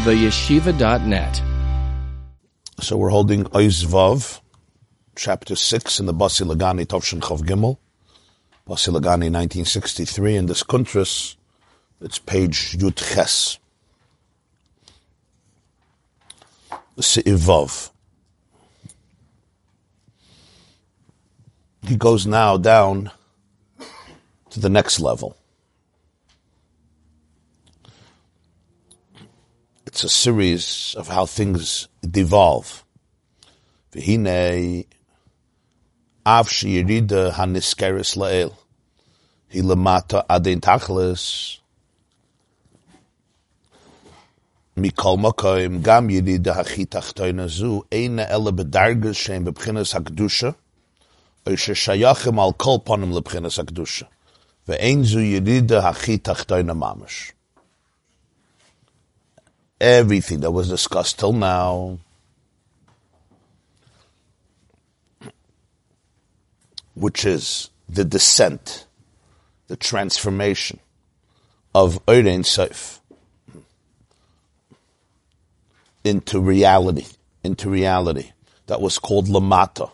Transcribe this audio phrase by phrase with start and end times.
[0.00, 1.42] theyeshiva.net.
[2.80, 4.40] So we're holding Ois Vav,
[5.14, 7.76] chapter 6 in the Basilagani Tovshin Chav Gimel,
[8.66, 11.36] Basi Lagani 1963, in this Kuntras,
[12.00, 13.58] it's page Yud Ches.
[16.96, 17.90] Vav.
[21.86, 23.10] He goes now down
[24.50, 25.36] to the next level.
[30.00, 32.84] It's a series of how things devolve.
[33.92, 34.86] V'hine
[36.24, 38.54] av sheyirida haniskeres la'el.
[39.52, 41.58] Hi lamata adin tachlis.
[44.74, 50.54] Mikol makoim gam yirida hachi tachtoina zu eina ele bedargas shem bebchinas hakdusha.
[51.46, 54.08] Oy sheshayachim al kol ponim lebchinas hakdusha.
[54.66, 57.32] Ve'ein zu yirida hachi tachtoina mamash
[59.80, 61.98] everything that was discussed till now.
[66.94, 68.86] Which is the descent,
[69.68, 70.80] the transformation
[71.74, 73.00] of Eirin Seif
[76.04, 77.06] into reality,
[77.42, 78.32] into reality.
[78.66, 79.90] That was called Lamata.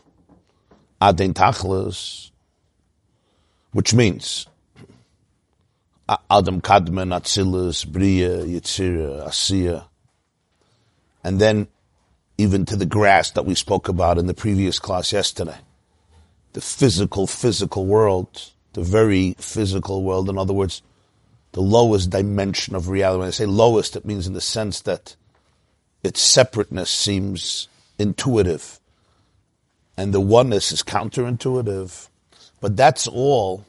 [1.00, 2.30] Adin Tachlis,
[3.72, 4.46] which means
[6.08, 9.86] Adam Kadmon, Atzilus, Bria, Yitzira, Asiya,
[11.24, 11.66] and then
[12.38, 15.56] even to the grass that we spoke about in the previous class yesterday.
[16.52, 20.28] The physical, physical world, the very physical world.
[20.28, 20.82] In other words,
[21.52, 23.20] the lowest dimension of reality.
[23.20, 25.16] When I say lowest, it means in the sense that
[26.02, 27.68] its separateness seems
[27.98, 28.78] intuitive
[29.96, 32.08] and the oneness is counterintuitive.
[32.60, 33.64] But that's all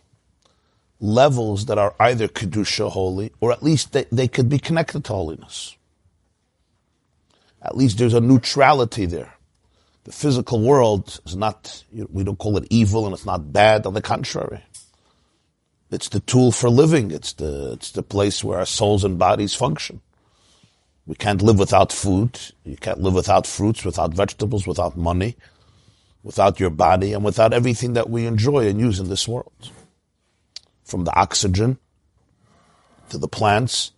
[1.00, 5.14] levels that are either Kedusha holy, or at least they, they could be connected to
[5.14, 5.76] holiness.
[7.62, 9.34] At least there's a neutrality there.
[10.06, 13.94] The physical world is not, we don't call it evil and it's not bad, on
[13.94, 14.64] the contrary.
[15.92, 17.12] It's the tool for living.
[17.12, 20.02] It's the, it's the place where our souls and bodies function.
[21.06, 22.40] We can't live without food.
[22.64, 25.36] You can't live without fruits, without vegetables, without money,
[26.24, 29.72] without your body, and without everything that we enjoy and use in this world
[30.88, 31.78] from the oxygen
[33.10, 33.92] to the plants,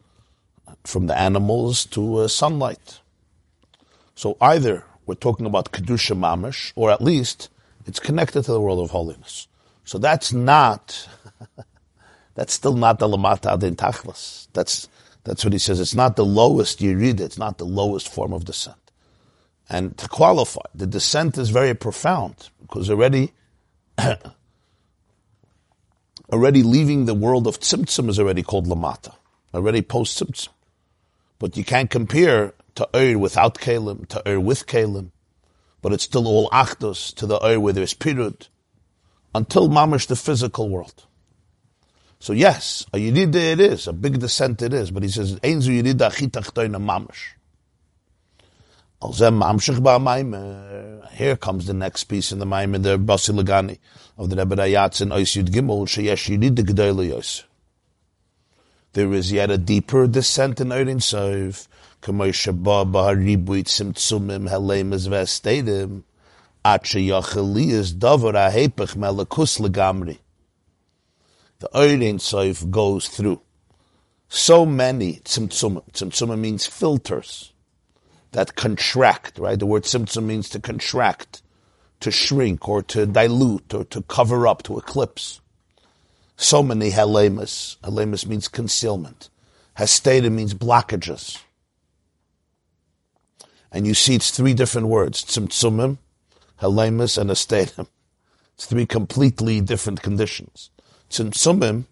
[0.84, 3.00] from the animals to uh, sunlight.
[4.16, 7.50] So either we're talking about Kedusha Mamish, or at least
[7.86, 9.48] it's connected to the world of holiness.
[9.86, 11.08] So that's not,
[12.36, 14.48] that's still not the Lamata Adin Tachlis.
[14.54, 14.90] That's,
[15.24, 15.80] that's what he says.
[15.80, 17.24] It's not the lowest you read it.
[17.24, 18.78] It's not the lowest form of descent.
[19.70, 23.32] And to qualify, the descent is very profound because already
[26.32, 29.14] already leaving the world of tzimtzum is already called lamata,
[29.54, 30.50] already post tzimtzum.
[31.40, 35.12] But you can't compare to Ur without Kalim, to Ur with Kalim,
[35.82, 38.48] but it's still all achdos to the Ur where there's pirud,
[39.34, 41.06] until mamish the physical world.
[42.20, 45.82] So yes, a yirida it is, a big descent it is, but he says, Einzu
[45.82, 47.39] yirida achitachtoina mamish.
[49.02, 49.16] Here
[51.38, 53.78] comes the next piece in the Maimon, the Basi Lagani
[54.18, 57.46] of the Rebbe Rayatz in Ois Yud Gimel, Sheyesh the Gedele
[58.92, 61.70] There is yet a deeper descent in Eirin Sov.
[62.02, 62.12] The
[71.74, 73.42] Eirin Sov goes through
[74.28, 75.90] so many Tzimtzumim.
[75.94, 77.54] Tzimtzumim means filters
[78.32, 79.58] that contract, right?
[79.58, 81.42] The word tzimtzum means to contract,
[82.00, 85.42] to shrink, or to dilute, or to cover up, to eclipse.
[86.38, 87.78] So many helemus.
[87.80, 89.30] Helemus means concealment.
[89.78, 91.42] Hasteda means blockages.
[93.72, 95.24] And you see it's three different words.
[95.24, 95.98] Tzimtzumim,
[96.62, 97.88] helemus, and astedim.
[98.56, 100.70] It's three completely different conditions.
[101.10, 101.86] Tzimtzumim,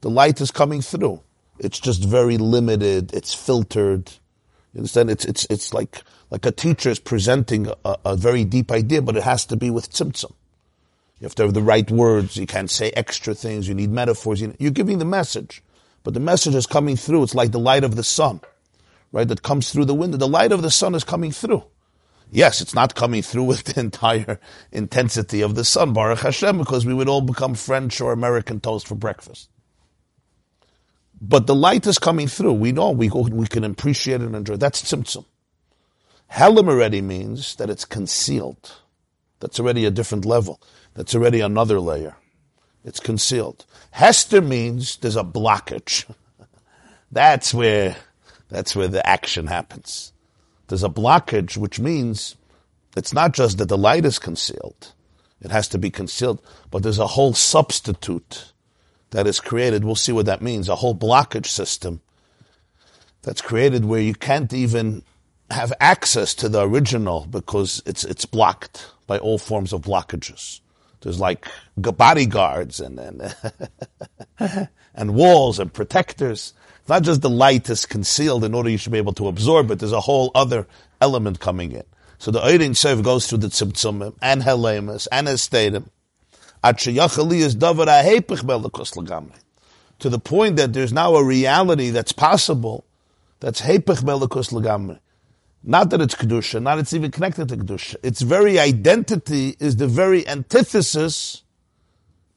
[0.00, 1.20] the light is coming through.
[1.58, 3.12] It's just very limited.
[3.14, 4.12] It's filtered
[4.74, 5.10] you understand?
[5.10, 9.16] It's it's it's like like a teacher is presenting a, a very deep idea, but
[9.16, 10.32] it has to be with tzimtzum.
[11.20, 12.36] You have to have the right words.
[12.36, 13.68] You can't say extra things.
[13.68, 14.42] You need metaphors.
[14.42, 15.62] You're giving the message,
[16.02, 17.22] but the message is coming through.
[17.22, 18.40] It's like the light of the sun,
[19.12, 19.28] right?
[19.28, 20.16] That comes through the window.
[20.16, 21.62] The light of the sun is coming through.
[22.32, 24.40] Yes, it's not coming through with the entire
[24.72, 28.88] intensity of the sun, Baruch Hashem, because we would all become French or American toast
[28.88, 29.48] for breakfast.
[31.26, 32.54] But the light is coming through.
[32.54, 34.56] We know we, we can appreciate and enjoy.
[34.56, 35.24] That's tzimtzum.
[36.30, 38.74] Helim already means that it's concealed.
[39.40, 40.60] That's already a different level.
[40.94, 42.16] That's already another layer.
[42.84, 43.64] It's concealed.
[43.92, 46.04] Hester means there's a blockage.
[47.12, 47.96] that's where
[48.48, 50.12] That's where the action happens.
[50.68, 52.36] There's a blockage, which means
[52.96, 54.92] it's not just that the light is concealed.
[55.40, 58.52] It has to be concealed, but there's a whole substitute
[59.14, 59.84] that is created.
[59.84, 60.68] We'll see what that means.
[60.68, 62.00] A whole blockage system
[63.22, 65.04] that's created where you can't even
[65.50, 70.58] have access to the original because it's, it's blocked by all forms of blockages.
[71.00, 71.46] There's like
[71.76, 73.36] bodyguards and, and,
[74.96, 76.52] and walls and protectors.
[76.80, 79.70] It's not just the light is concealed in order you should be able to absorb
[79.70, 79.78] it.
[79.78, 80.66] There's a whole other
[81.00, 81.84] element coming in.
[82.18, 85.88] So the Eirin Seif goes through the Tzimtzumim and Helemus and Estadim.
[90.00, 92.86] To the point that there's now a reality that's possible
[93.40, 94.98] that's Hepech Melikus Lagamri.
[95.62, 97.96] Not that it's Kedusha, not it's even connected to Kedusha.
[98.02, 101.42] Its very identity is the very antithesis.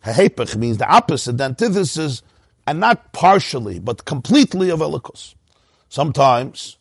[0.03, 2.21] Hepech means the opposite, the antithesis,
[2.67, 5.35] and not partially, but completely of Elikus.
[5.87, 6.77] Sometimes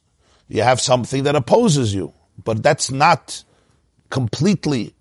[0.49, 2.13] you have something that opposes you,
[2.45, 3.45] but that's not
[4.11, 4.96] completely.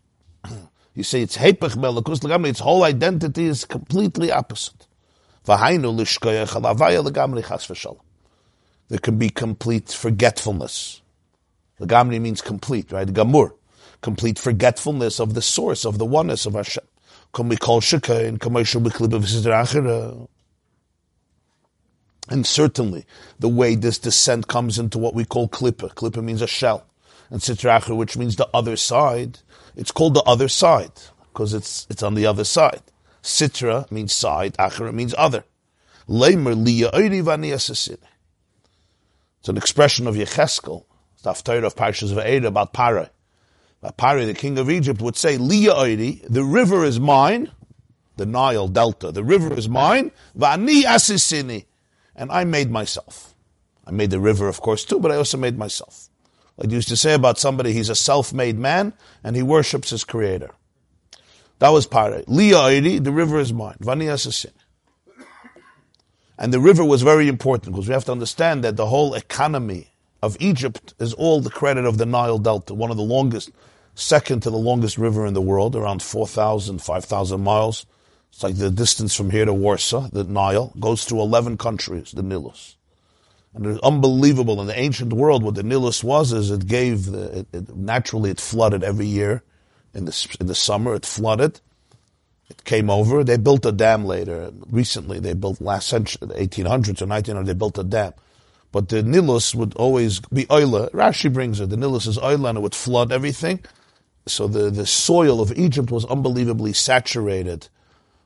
[0.96, 4.88] You say it's Hepech Melikus Lagamri, its whole identity is completely opposite.
[5.46, 8.00] V'hainu lishkoyach alavaya lagamri chas v'shalom.
[8.88, 11.02] There can be complete forgetfulness
[11.80, 13.08] the Gamri means complete, right?
[13.08, 13.54] Gamur.
[14.02, 16.84] Complete forgetfulness of the source, of the oneness of Hashem.
[17.34, 18.40] Can we call Shekain,
[22.28, 23.06] and certainly,
[23.38, 25.94] the way this descent comes into what we call klippa.
[25.94, 26.88] Klippa means a shell.
[27.30, 29.40] And sitra achra, which means the other side.
[29.76, 30.92] It's called the other side,
[31.32, 32.82] because it's, it's on the other side.
[33.22, 35.44] Sitra means side, achera means other.
[36.08, 37.98] Liya
[39.40, 40.86] It's an expression of Yecheskel,
[41.24, 43.10] the Haftarah of Parshas Va'era about Pare.
[43.98, 47.52] Pare, the king of Egypt, would say, Liya Oiri, the river is mine,
[48.18, 51.66] the Nile Delta, the river is mine, Va'ani Asisini,
[52.16, 53.36] and I made myself.
[53.86, 56.10] I made the river, of course, too, but I also made myself.
[56.58, 58.94] Like used to say about somebody, he's a self-made man,
[59.24, 60.52] and he worships his creator.
[61.60, 62.24] That was Pare.
[62.24, 64.52] Liya Oiri, the river is mine, Va'ani Asisini.
[66.38, 69.92] And the river was very important because we have to understand that the whole economy
[70.22, 73.52] of Egypt is all the credit of the Nile Delta, one of the longest,
[73.94, 77.86] second to the longest river in the world, around 4,000, 5,000 miles.
[78.32, 82.22] It's like the distance from here to Warsaw, the Nile, goes through 11 countries, the
[82.22, 82.75] Nilus.
[83.56, 87.40] And it's unbelievable in the ancient world what the Nilus was is it gave, the,
[87.40, 89.44] it, it, naturally it flooded every year.
[89.94, 91.62] In the, in the summer it flooded.
[92.50, 93.24] It came over.
[93.24, 94.52] They built a dam later.
[94.70, 98.14] Recently they built last century, the 1800s or 1900s, they built a dam.
[98.74, 100.92] But the Nilus would always be oila.
[100.92, 101.70] Rashi brings it.
[101.70, 103.62] The Nilus is oila and it would flood everything.
[104.28, 107.70] So the, the soil of Egypt was unbelievably saturated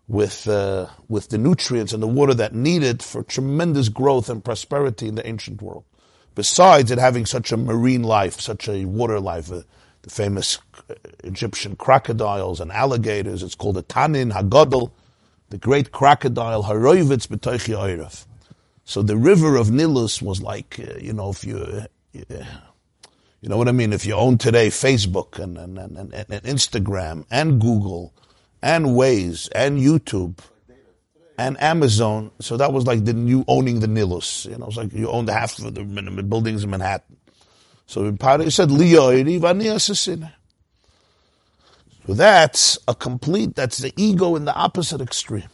[0.10, 5.08] with, uh, with the nutrients and the water that needed for tremendous growth and prosperity
[5.08, 5.86] in the ancient world.
[6.34, 9.62] Besides it having such a marine life, such a water life, uh,
[10.02, 10.58] the famous
[10.90, 14.92] uh, Egyptian crocodiles and alligators, it's called a Tanin Hagadol,
[15.50, 18.26] the great crocodile Haroivitz B'toichi Oiref.
[18.86, 21.86] So the river of Nilus was like, uh, you know, if you, uh,
[23.42, 23.94] you know what I mean?
[23.94, 28.12] If you own today Facebook and, and, and, and Instagram and Google
[28.62, 30.40] and Waze and YouTube
[31.38, 34.46] and Amazon, so that was like the new owning the Nilus.
[34.50, 35.84] You know, it's like you owned half of the
[36.24, 37.18] buildings in Manhattan.
[37.88, 38.70] So he said,
[42.06, 45.50] So that's a complete, that's the ego in the opposite extreme.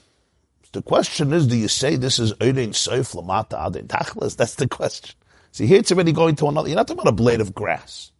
[0.75, 4.35] The question is, do you say this is Eirin Seif Lamata Adin Tachlis?
[4.35, 5.15] That's the question.
[5.53, 8.11] See, here it's already going to another, you're not talking about a blade of grass.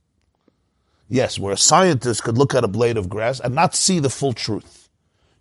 [1.08, 4.10] Yes, where a scientist could look at a blade of grass and not see the
[4.10, 4.90] full truth.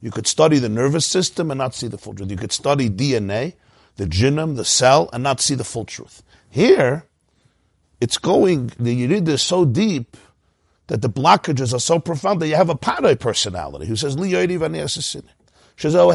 [0.00, 2.30] You could study the nervous system and not see the full truth.
[2.30, 3.54] You could study DNA,
[3.97, 6.23] the genome, the cell, and not see the full truth.
[6.50, 7.06] Here,
[8.00, 10.16] it's going, the Yerid is so deep
[10.88, 14.61] that the blockages are so profound that you have a Padai personality who says, Yoidi
[15.97, 16.11] oh,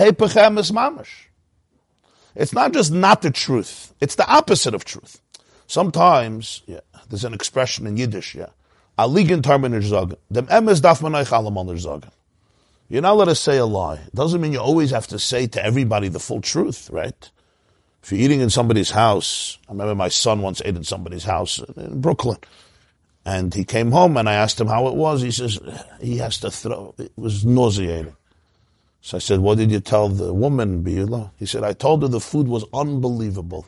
[2.36, 5.20] it's not just not the truth, it's the opposite of truth.
[5.66, 8.50] Sometimes, yeah, there's an expression in Yiddish, yeah.
[9.00, 10.18] Aligen tarminer zagen.
[10.30, 12.12] Dem emes darf man euch allemal zagen.
[12.90, 14.00] You're not allowed to say a lie.
[14.08, 17.32] It doesn't mean you always have to say to everybody the full truth, right?
[18.02, 21.60] If you're eating in somebody's house, I remember my son once ate in somebody's house
[21.78, 22.38] in Brooklyn.
[23.26, 25.22] And he came home and I asked him how it was.
[25.22, 25.60] He says,
[26.02, 28.16] he has to throw, it was nauseating.
[29.02, 31.32] So I said, what did you tell the woman, Beulah?
[31.38, 33.68] He said, I told her the food was unbelievable.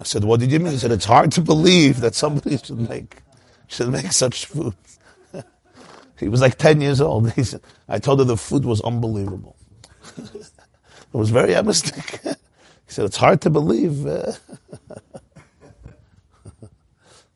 [0.00, 0.72] I said, what did you mean?
[0.72, 3.18] He said, it's hard to believe that somebody should make,
[3.72, 4.74] should make such food.
[6.18, 7.32] he was like 10 years old.
[7.32, 9.56] He said, I told her the food was unbelievable.
[10.18, 12.20] it was very emistic.
[12.22, 12.30] he
[12.86, 14.06] said, it's hard to believe.
[14.06, 14.32] Uh,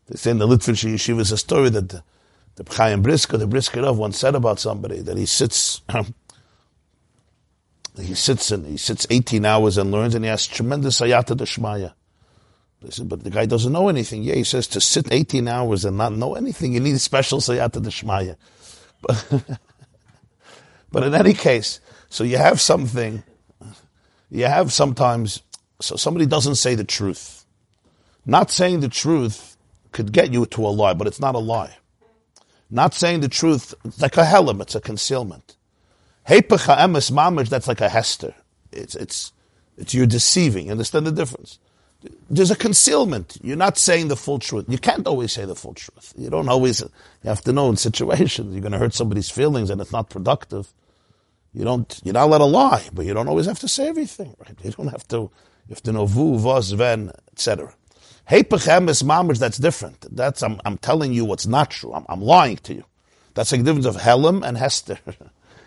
[0.08, 2.04] they say in the Litvish Yeshiva is a story that the,
[2.56, 5.80] the Chaim Brisker, the Briskerov once said about somebody that he sits,
[7.98, 11.94] he sits and he sits 18 hours and learns and he has tremendous ayata deshmaya.
[12.90, 14.22] Said, but the guy doesn't know anything.
[14.22, 17.40] Yeah, he says to sit 18 hours and not know anything, you need a special
[17.40, 18.36] sayata deshmaya.
[19.02, 19.60] But,
[20.90, 23.22] but in any case, so you have something,
[24.30, 25.42] you have sometimes,
[25.80, 27.44] so somebody doesn't say the truth.
[28.24, 29.56] Not saying the truth
[29.92, 31.76] could get you to a lie, but it's not a lie.
[32.70, 35.56] Not saying the truth, it's like a helam, it's a concealment.
[36.26, 38.34] Hepecha emes mamish, that's like a hester.
[38.72, 39.32] It's, it's,
[39.76, 40.70] it's you're deceiving.
[40.70, 41.58] Understand the difference?
[42.28, 43.38] There's a concealment.
[43.42, 44.66] You're not saying the full truth.
[44.68, 46.12] You can't always say the full truth.
[46.16, 46.90] You don't always, you
[47.24, 50.72] have to know in situations, you're going to hurt somebody's feelings and it's not productive.
[51.52, 54.36] You don't, you're not allowed to lie, but you don't always have to say everything,
[54.38, 54.56] right?
[54.62, 57.74] You don't have to, you have to know vu, vos, ven, etc.
[58.30, 60.04] Hepechem is mamish, that's different.
[60.14, 61.92] That's, I'm, I'm telling you what's not true.
[61.92, 62.84] I'm, I'm lying to you.
[63.34, 64.98] That's the difference of Helam and Hester.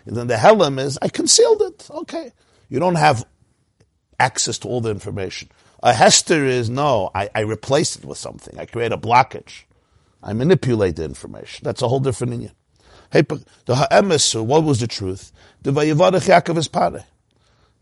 [0.06, 1.88] and then the Helam is, I concealed it.
[1.90, 2.32] Okay.
[2.68, 3.24] You don't have
[4.20, 5.48] access to all the information.
[5.82, 8.58] A Hester is, no, I, I replace it with something.
[8.58, 9.64] I create a blockage.
[10.22, 11.64] I manipulate the information.
[11.64, 12.52] That's a whole different Indian.
[13.12, 15.32] The Ha'emes, what was the truth?
[15.62, 17.06] The Vayivarech Yaakov is pare.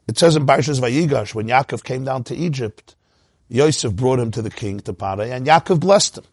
[0.07, 2.95] It says in Parshas Vayigash, when Yaakov came down to Egypt,
[3.49, 6.25] Yosef brought him to the king, to Pare, and Yaakov blessed him.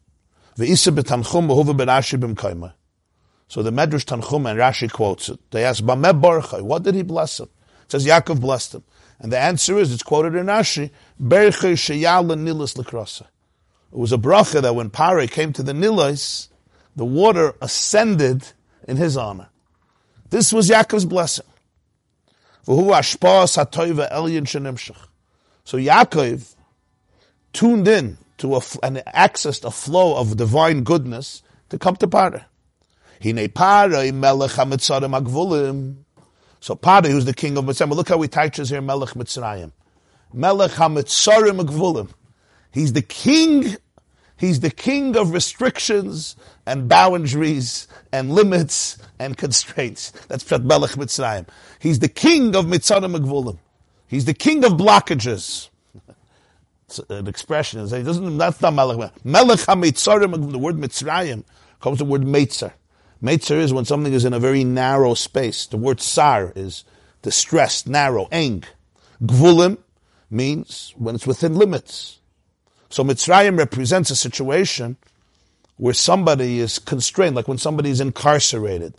[0.58, 0.70] So the
[3.72, 5.40] Medrash Tanchum and Rashi quotes it.
[5.52, 7.50] They ask, what did he bless him?
[7.84, 8.84] It says Yaakov blessed him.
[9.20, 10.92] And the answer is, it's quoted in Rashi,
[13.92, 16.50] It was a bracha that when Pare came to the Nilos,
[16.96, 18.48] the water ascended
[18.88, 19.50] in his honor.
[20.30, 21.46] This was Yaakov's blessing.
[22.66, 22.74] So
[25.78, 26.56] Yaakov
[27.54, 32.46] tuned in to a, and accessed a flow of divine goodness to come to Pare.
[33.24, 36.05] Hine Pare melech hamitzarim agvulim.
[36.60, 39.72] So Pare, who's the king of Mitzrayim, look how he touches here melech Mitzrayim.
[40.34, 42.10] Melech hamitzarim agvulim.
[42.72, 43.78] He's the king,
[44.38, 46.36] he's the king of restrictions
[46.66, 50.12] and boundaries and limits and constraints.
[50.28, 51.48] That's Prat Melech Mitzrayim.
[51.80, 53.60] He's the king of Mitzarim agvulim.
[54.08, 55.70] He's the king of blockages
[57.00, 57.80] uh, an expression.
[57.80, 59.12] It doesn't, that's not Melech.
[59.26, 61.44] Melech HaMitzarim, the word Mitzrayim,
[61.82, 62.74] comes from the word Meitzer.
[63.22, 65.66] Meitzer is when something is in a very narrow space.
[65.66, 66.84] The word Sar is
[67.22, 68.64] distressed, narrow, eng.
[69.24, 69.78] Gvulim
[70.30, 72.20] means when it's within limits.
[72.90, 74.98] So Mitzrayim represents a situation
[75.78, 78.94] where somebody is constrained, like when somebody is incarcerated.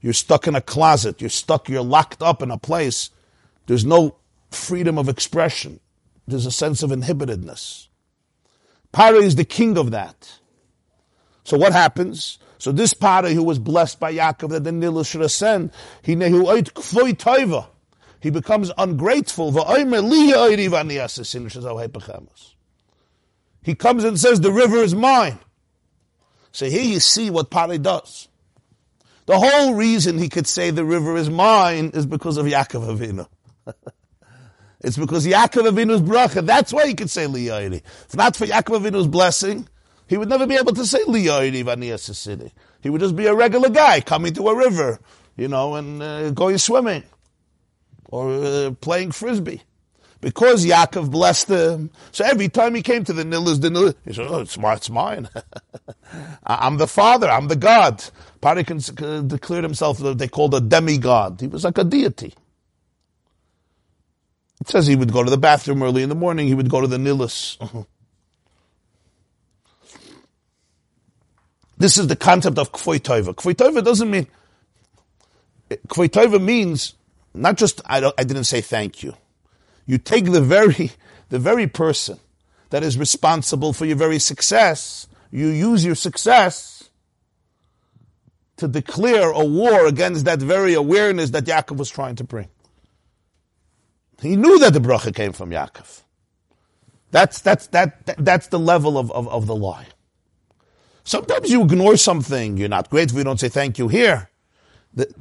[0.00, 3.10] You're stuck in a closet, you're stuck, you're locked up in a place.
[3.66, 4.16] There's no
[4.50, 5.80] freedom of expression
[6.26, 7.88] there's a sense of inhibitedness.
[8.92, 10.38] Pare is the king of that.
[11.44, 12.38] So what happens?
[12.62, 16.12] So this Pare who was blessed by Yaakov that the Nil should ascend, he
[18.20, 19.50] he becomes ungrateful.
[23.64, 25.40] He comes and says, the river is mine.
[26.52, 28.28] So here you see what Pare does.
[29.26, 33.26] The whole reason he could say the river is mine is because of Yaakov Avinu.
[34.84, 36.44] It's because Yaakov Avinu's bracha.
[36.44, 37.82] That's why he could say Liyairi.
[38.08, 39.68] If not for Yaakov Avinu's blessing,
[40.12, 42.52] he would never be able to say Liyairi Vaniyas city.
[42.82, 45.00] He would just be a regular guy coming to a river,
[45.38, 47.04] you know, and uh, going swimming
[48.10, 49.62] or uh, playing frisbee.
[50.20, 54.12] Because Yaakov blessed him, so every time he came to the Nil, the Nil, he
[54.12, 55.30] said, "Oh, it's, it's mine.
[56.46, 57.30] I'm the father.
[57.30, 58.04] I'm the God."
[58.42, 59.96] Pari declared himself.
[59.96, 61.40] They called a demigod.
[61.40, 62.34] He was like a deity.
[64.60, 66.82] It says he would go to the bathroom early in the morning, he would go
[66.82, 67.56] to the Nilus.
[71.82, 73.34] This is the concept of Kfoy Tova.
[73.34, 74.28] Kfoy Tova doesn't mean,
[75.88, 76.94] Kfoy Tova means
[77.34, 79.16] not just, I, I didn't say thank you.
[79.84, 80.92] You take the very,
[81.30, 82.20] the very person
[82.70, 86.88] that is responsible for your very success, you use your success
[88.58, 92.48] to declare a war against that very awareness that Yaakov was trying to bring.
[94.20, 96.02] He knew that the bracha came from Yaakov.
[97.10, 99.88] That's, that's, that, that that's the level of, of, of the lie.
[101.04, 104.30] Sometimes you ignore something, you're not grateful, you don't say thank you here.
[104.94, 105.12] The,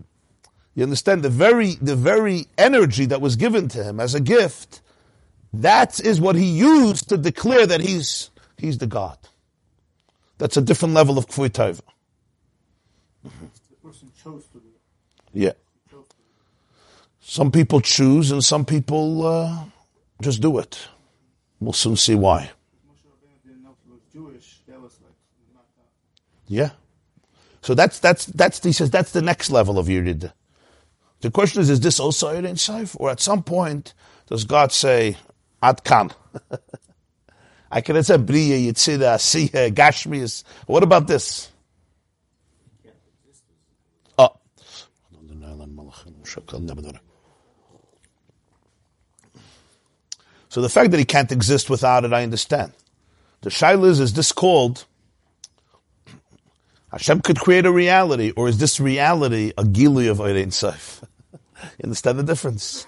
[0.75, 4.81] you understand the very, the very energy that was given to him as a gift,
[5.53, 9.17] that is what he used to declare that he's, he's the God.
[10.38, 11.81] That's a different level of kfui taiva.
[15.33, 15.53] Yeah.
[17.19, 19.63] Some people choose and some people uh,
[20.21, 20.88] just do it.
[21.59, 22.51] We'll soon see why.
[26.51, 26.72] Yeah.
[27.62, 30.34] So that's, that's, that's, he says, that's the next level of Yerida.
[31.22, 32.98] The question is, is this also Ein Sof?
[33.00, 33.93] Or at some point,
[34.27, 35.15] does God say,
[35.63, 36.12] Ad Kan?
[37.72, 40.43] I have said Briya, Yitzida, Asiya, Gashmias.
[40.67, 41.50] What about this?
[44.20, 44.36] Oh.
[50.50, 52.74] So the fact that he can't exist without it, I understand.
[53.39, 54.86] The shaila is, is this called
[56.91, 61.03] Hashem could create a reality, or is this reality a gili of Ein Sof?
[61.33, 61.39] you
[61.83, 62.86] understand the difference?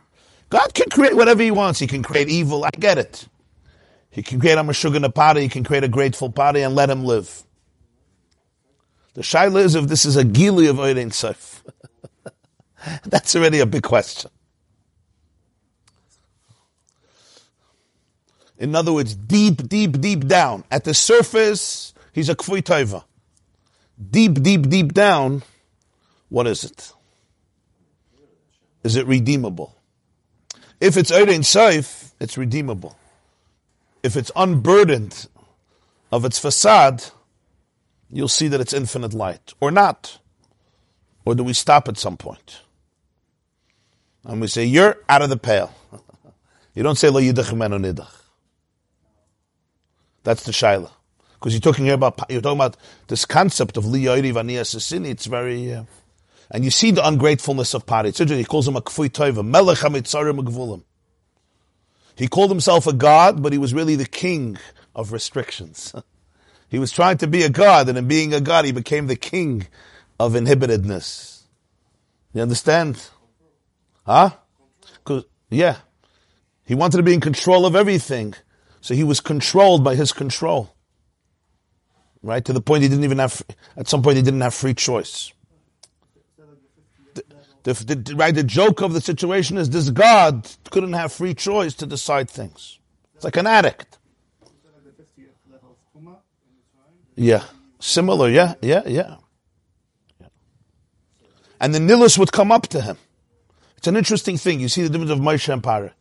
[0.50, 1.80] God can create whatever he wants.
[1.80, 2.64] He can create evil.
[2.64, 3.26] I get it.
[4.10, 5.42] He can create a Meshuggah party.
[5.42, 7.42] He can create a grateful party and let him live.
[9.14, 11.64] The shaila is if this is a gili of Ein Sof.
[13.04, 14.30] That's already a big question.
[18.58, 20.64] In other words, deep, deep, deep down.
[20.70, 23.04] At the surface, he's a kfui taiva.
[23.98, 25.42] Deep, deep, deep down,
[26.28, 26.92] what is it?
[28.84, 29.74] Is it redeemable?
[30.80, 32.96] If it's Erein Saif, it's redeemable.
[34.02, 35.26] If it's unburdened
[36.12, 37.04] of its facade,
[38.10, 39.54] you'll see that it's infinite light.
[39.60, 40.18] Or not.
[41.24, 42.60] Or do we stop at some point?
[44.24, 45.72] And we say, you're out of the pale.
[46.74, 48.12] you don't say, lo yidach nidach.
[50.22, 50.90] That's the shaila.
[51.38, 52.76] Because you're talking here about you're talking about
[53.08, 55.08] this concept of liyori vania sasini.
[55.08, 55.84] It's very, uh,
[56.50, 58.12] and you see the ungratefulness of Pari.
[58.12, 60.82] He calls him a kfui toiva, melech hamitzarim
[62.16, 64.56] He called himself a god, but he was really the king
[64.94, 65.94] of restrictions.
[66.68, 69.16] he was trying to be a god, and in being a god, he became the
[69.16, 69.66] king
[70.18, 71.42] of inhibitedness.
[72.32, 73.08] You understand?
[74.04, 74.30] Huh?
[75.04, 75.76] Cause, yeah.
[76.64, 78.34] He wanted to be in control of everything.
[78.80, 80.75] So he was controlled by his control.
[82.22, 82.44] Right?
[82.44, 83.42] To the point he didn't even have,
[83.76, 85.32] at some point he didn't have free choice.
[87.14, 91.34] The, the, the, right, the joke of the situation is this God couldn't have free
[91.34, 92.78] choice to decide things.
[93.14, 93.98] It's like an addict.
[97.16, 97.44] Yeah.
[97.80, 99.16] Similar, yeah, yeah, yeah.
[101.60, 102.98] And the Nilus would come up to him.
[103.76, 104.60] It's an interesting thing.
[104.60, 105.92] You see the difference of Moshe and Parah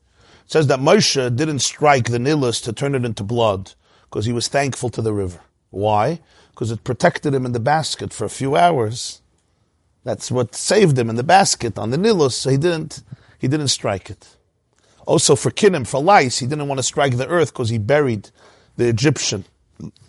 [0.46, 3.74] says that Moshe didn't strike the Nilus to turn it into blood
[4.04, 5.40] because he was thankful to the river.
[5.76, 6.22] Why?
[6.52, 9.22] Because it protected him in the basket for a few hours.
[10.06, 13.04] That's what saved him in the basket on the Nilus, so he didn't,
[13.40, 14.38] he didn't strike it.
[15.06, 18.30] Also for Kinnim, for lice, he didn't want to strike the earth because he buried
[18.78, 19.44] the Egyptian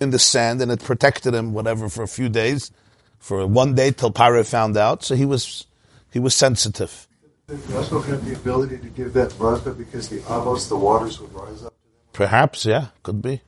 [0.00, 2.70] in the sand and it protected him, whatever, for a few days,
[3.18, 5.02] for one day till Paro found out.
[5.02, 5.66] So he was,
[6.12, 7.08] he was sensitive.
[7.48, 11.32] They also have the ability to give that bracha because the avos, the waters would
[11.34, 11.74] rise up.
[12.12, 13.42] Perhaps, yeah, could be.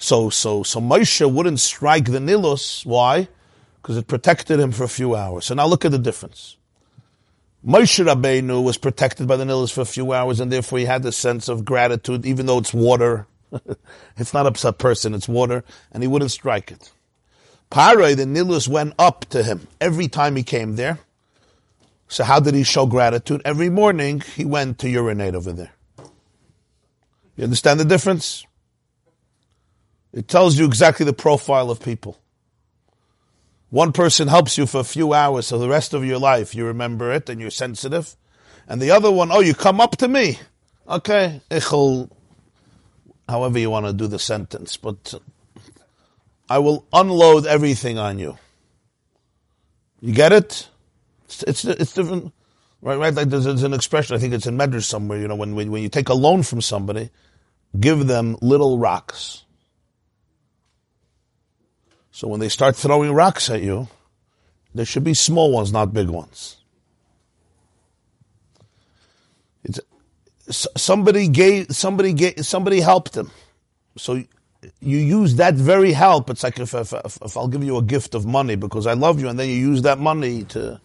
[0.00, 2.84] So, so, so Moshe wouldn't strike the Nilus.
[2.84, 3.28] Why?
[3.80, 5.46] Because it protected him for a few hours.
[5.46, 6.56] So now look at the difference.
[7.64, 11.04] Moshe Rabbeinu was protected by the Nilus for a few hours, and therefore he had
[11.04, 13.28] this sense of gratitude, even though it's water.
[14.16, 16.90] it's not a person, it's water, and he wouldn't strike it.
[17.70, 20.98] Paray, the Nilus went up to him every time he came there
[22.10, 23.40] so how did he show gratitude?
[23.44, 25.70] Every morning he went to urinate over there.
[27.36, 28.44] You understand the difference?
[30.12, 32.18] It tells you exactly the profile of people.
[33.70, 36.66] One person helps you for a few hours, so the rest of your life you
[36.66, 38.16] remember it and you're sensitive.
[38.66, 40.38] And the other one, oh, you come up to me.
[40.88, 42.10] Okay, ichel,
[43.28, 45.14] however you want to do the sentence, but
[46.48, 48.36] I will unload everything on you.
[50.00, 50.68] You get it?
[51.26, 52.32] It's, it's, it's different,
[52.82, 52.98] right?
[52.98, 53.14] Right?
[53.14, 54.16] Like there's, there's, an expression.
[54.16, 55.18] I think it's in Medrash somewhere.
[55.18, 57.10] You know, when, when when you take a loan from somebody,
[57.78, 59.44] give them little rocks.
[62.10, 63.88] So when they start throwing rocks at you,
[64.74, 66.56] there should be small ones, not big ones.
[69.64, 69.80] It's,
[70.76, 73.30] somebody gave somebody gave somebody helped him.
[73.96, 74.14] So
[74.80, 76.30] you use that very help.
[76.30, 79.20] It's like if, if, if, I'll give you a gift of money because I love
[79.20, 80.80] you, and then you use that money to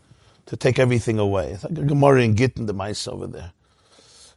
[0.47, 1.51] to take everything away.
[1.51, 3.51] It's like a Gemara in Gittin, the mice over there.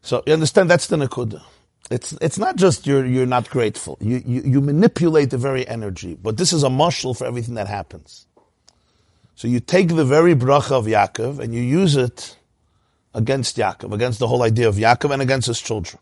[0.03, 1.42] So you understand that's the Nakuda.
[1.90, 3.96] It's it's not just you're you're not grateful.
[4.01, 6.18] You, you you manipulate the very energy.
[6.20, 8.27] But this is a mushal for everything that happens.
[9.35, 12.37] So you take the very bracha of Yaakov and you use it
[13.14, 15.98] against Yaakov, against the whole idea of Yaakov and against his children.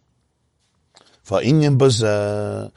[1.24, 2.72] The.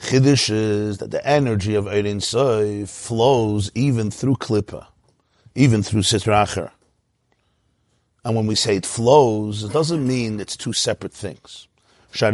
[0.00, 4.86] Chiddush is that the energy of Ein Sof flows even through Klippa,
[5.54, 6.70] even through Sitra Achra.
[8.24, 11.68] And when we say it flows, it doesn't mean it's two separate things.
[12.12, 12.28] We say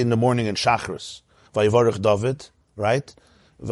[0.00, 1.22] in the morning in Shachris,
[1.54, 3.14] Vayivarech David, right?
[3.58, 3.70] It's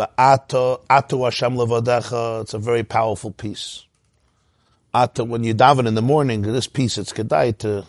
[2.55, 3.85] a very powerful piece.
[4.93, 7.85] When you daven in the morning, this piece, it's kedai to,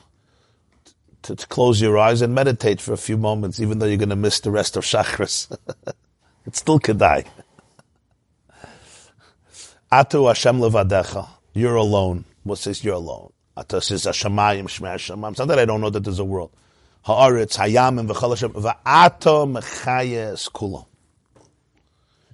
[1.23, 4.09] to, to close your eyes and meditate for a few moments, even though you're going
[4.09, 5.55] to miss the rest of Shachris.
[6.45, 7.25] it's still kedai.
[9.91, 11.29] Atu Hashem levadecha.
[11.55, 12.25] You're alone.
[12.43, 13.31] What says you're alone?
[13.57, 16.51] It's not that I don't know that there's a world.
[17.05, 20.85] Haaretz Hayamim v'chol Hashem v'ato mechayes kulam.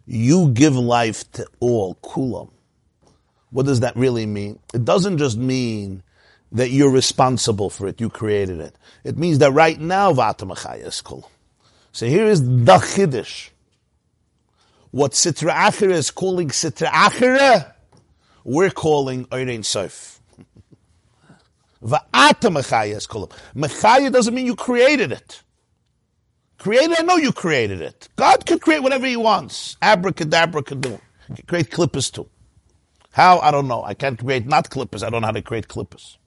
[0.07, 2.49] You give life to all kulam.
[3.51, 4.57] What does that really mean?
[4.73, 6.01] It doesn't just mean
[6.51, 8.01] that you're responsible for it.
[8.01, 8.75] You created it.
[9.03, 11.29] It means that right now v'ato mechayes kulam.
[11.91, 13.51] So here is the chiddush
[14.91, 17.70] what Sitra Achira is calling Sitra Achira,
[18.43, 20.21] we're calling Eirein Sof.
[21.83, 23.35] Va'ata Mechaya is called.
[23.55, 25.43] Mechaya doesn't mean you created it.
[26.59, 28.07] Created, I know you created it.
[28.17, 29.77] God could create whatever he wants.
[29.81, 30.99] Abracadabra can do.
[31.47, 32.29] Create klippos too.
[33.13, 33.39] How?
[33.39, 33.83] I don't know.
[33.83, 35.03] I can't create not klippos.
[35.03, 36.17] I don't know how to create klippos.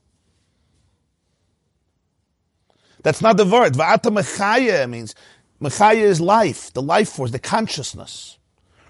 [3.03, 3.74] That's not the word.
[3.74, 5.14] Va'ata Mechaya means
[5.62, 8.38] Mechaya is life, the life force, the consciousness.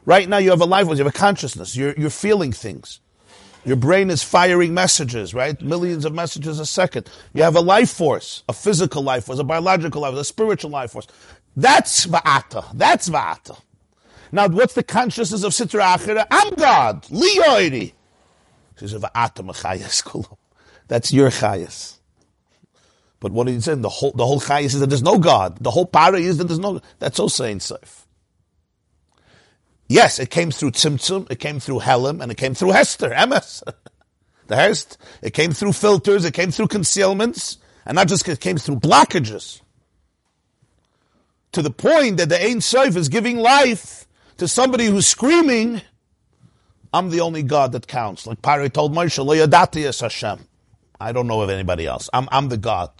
[0.06, 3.00] Right now you have a life force, you have a consciousness, you're, you're feeling things.
[3.64, 5.60] Your brain is firing messages, right?
[5.62, 7.08] Millions of messages a second.
[7.32, 10.70] You have a life force, a physical life force, a biological life force, a spiritual
[10.70, 11.06] life force.
[11.56, 12.66] That's va'ata.
[12.74, 13.58] That's va'ata.
[14.32, 16.26] Now, what's the consciousness of Sitra Achira?
[16.30, 17.04] I'm God.
[17.04, 17.92] Liyoiri.
[18.78, 20.36] She says, va'ata mechayas
[20.88, 21.98] That's your chayas.
[23.20, 23.80] But what are you saying?
[23.80, 25.56] The whole, the whole chayas is that there's no God.
[25.62, 28.03] The whole para is that there's no, that's also ain't safe.
[29.94, 33.62] Yes, it came through Tzimtzum, it came through Helam, and it came through Hester, Emes.
[34.48, 34.98] the Hest.
[35.22, 39.60] It came through filters, it came through concealments, and not just it came through blockages.
[41.52, 45.80] To the point that the Ein Sof is giving life to somebody who's screaming,
[46.92, 48.26] I'm the only God that counts.
[48.26, 50.40] Like Pari told Moshe, Lo yadati es Hashem.
[50.98, 52.10] I don't know of anybody else.
[52.12, 52.90] I'm, I'm the God.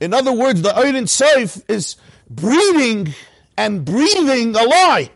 [0.00, 1.94] In other words, the Ein Sof is
[2.28, 3.14] breathing
[3.56, 5.10] and breathing a lie.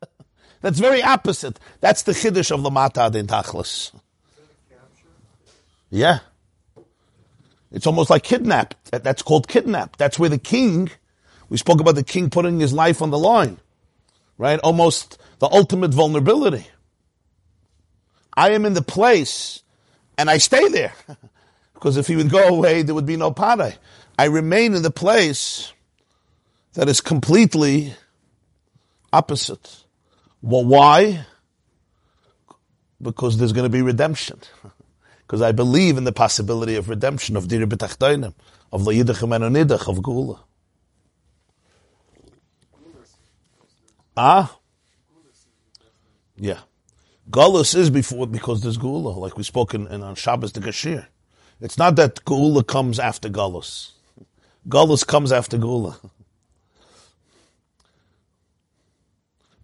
[0.60, 1.58] That's very opposite.
[1.80, 3.92] That's the chiddush of Lamata Adin Tachlis.
[5.90, 6.20] Yeah.
[7.70, 8.90] It's almost like kidnapped.
[8.90, 9.98] That's called kidnapped.
[9.98, 10.90] That's where the king,
[11.48, 13.58] we spoke about the king putting his life on the line,
[14.38, 14.60] right?
[14.60, 16.66] Almost the ultimate vulnerability.
[18.34, 19.62] I am in the place
[20.16, 20.94] and I stay there.
[21.74, 23.74] because if he would go away, there would be no pare.
[24.18, 25.72] I remain in the place
[26.74, 27.94] that is completely
[29.12, 29.84] opposite.
[30.40, 31.26] Well, why?
[33.00, 34.40] Because there's going to be redemption.
[35.24, 38.34] Because I believe in the possibility of redemption of Dir B'Tachtainim,
[38.70, 40.40] of Layidachem and Onidach, of Geula.
[44.14, 44.58] Ah?
[46.36, 46.58] Yeah.
[47.30, 51.06] Gullus is before because there's Geula, like we spoke in, in on Shabbos the Gashir.
[51.62, 53.92] It's not that Geula comes after Gullus.
[54.68, 55.96] Gullus comes after Geula.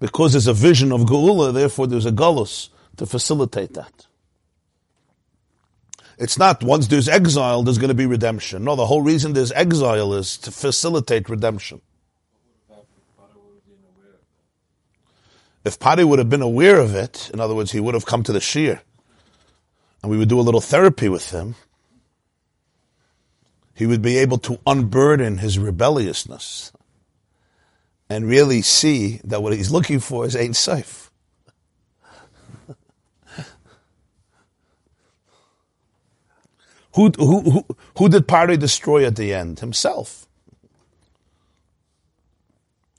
[0.00, 4.06] Because there's a vision of Geula, therefore there's a Gullus to facilitate that.
[6.18, 8.64] It's not once there's exile, there's going to be redemption.
[8.64, 11.80] No, the whole reason there's exile is to facilitate redemption.
[15.64, 18.22] If Pari would have been aware of it, in other words, he would have come
[18.24, 18.80] to the Shir,
[20.02, 21.56] and we would do a little therapy with him,
[23.74, 26.72] he would be able to unburden his rebelliousness
[28.10, 31.10] and really see that what he's looking for is Ein Sof.
[36.94, 37.66] who, who, who,
[37.98, 39.60] who did Pari destroy at the end?
[39.60, 40.26] Himself.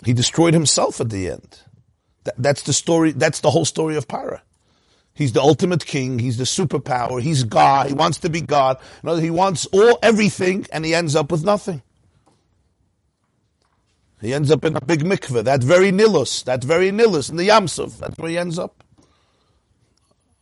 [0.06, 1.60] He destroyed himself at the end.
[2.24, 4.44] That, that's the story, that's the whole story of Para.
[5.14, 6.20] He's the ultimate king.
[6.20, 7.22] He's the superpower.
[7.22, 7.88] He's God.
[7.88, 8.78] He wants to be God.
[9.04, 11.82] You know, he wants all everything, and he ends up with nothing.
[14.22, 17.46] He ends up in a big mikveh, that very Nilus, that very Nilus in the
[17.46, 17.98] Yam Suf.
[18.00, 18.84] That's where he ends up.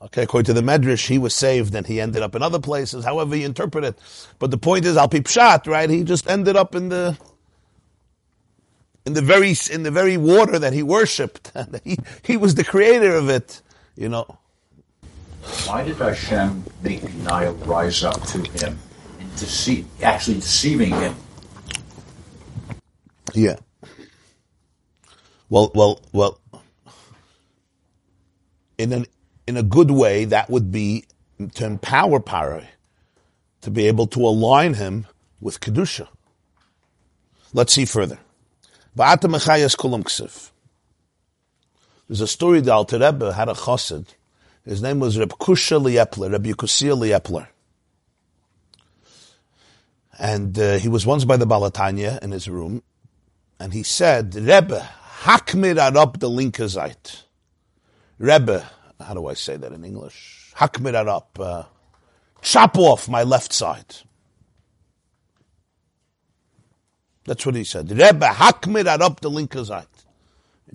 [0.01, 3.03] Okay, according to the Medrash, he was saved and he ended up in other places,
[3.03, 3.99] however you interpret it.
[4.39, 5.89] But the point is, Al Pshat, right?
[5.89, 7.17] He just ended up in the,
[9.05, 11.51] in the very, in the very water that he worshipped.
[11.83, 13.61] he, he was the creator of it,
[13.95, 14.37] you know.
[15.65, 18.77] Why did Hashem make Nile rise up to him
[19.19, 21.15] and deceive, actually deceiving him?
[23.33, 23.57] Yeah.
[25.49, 26.39] Well, well, well.
[28.77, 29.05] In an
[29.47, 31.05] in a good way, that would be
[31.55, 32.65] to empower Paroi,
[33.61, 35.07] to be able to align him
[35.39, 36.07] with Kedusha.
[37.53, 38.19] Let's see further.
[42.07, 44.07] There's a story that Alter Rebbe had a chassid.
[44.65, 47.47] His name was Reb Kusha Liepler, Reb Yekusiel Liepler.
[50.19, 52.81] And uh, he was once by the Baal HaTanya in his room,
[53.59, 54.89] and he said, Rebbe,
[55.27, 57.23] hakmir arab the linkazite.
[58.17, 58.65] Rebbe,
[58.99, 60.53] how do I say that in English?
[60.55, 61.63] Hakmir arab, uh,
[62.41, 63.95] chop off my left side.
[67.25, 67.91] That's what he said.
[67.91, 69.87] Rebbe, hakmir arab the linkazite.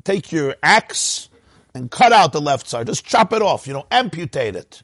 [0.04, 1.30] Take your axe
[1.74, 2.86] and cut out the left side.
[2.86, 4.82] Just chop it off, you know, amputate it.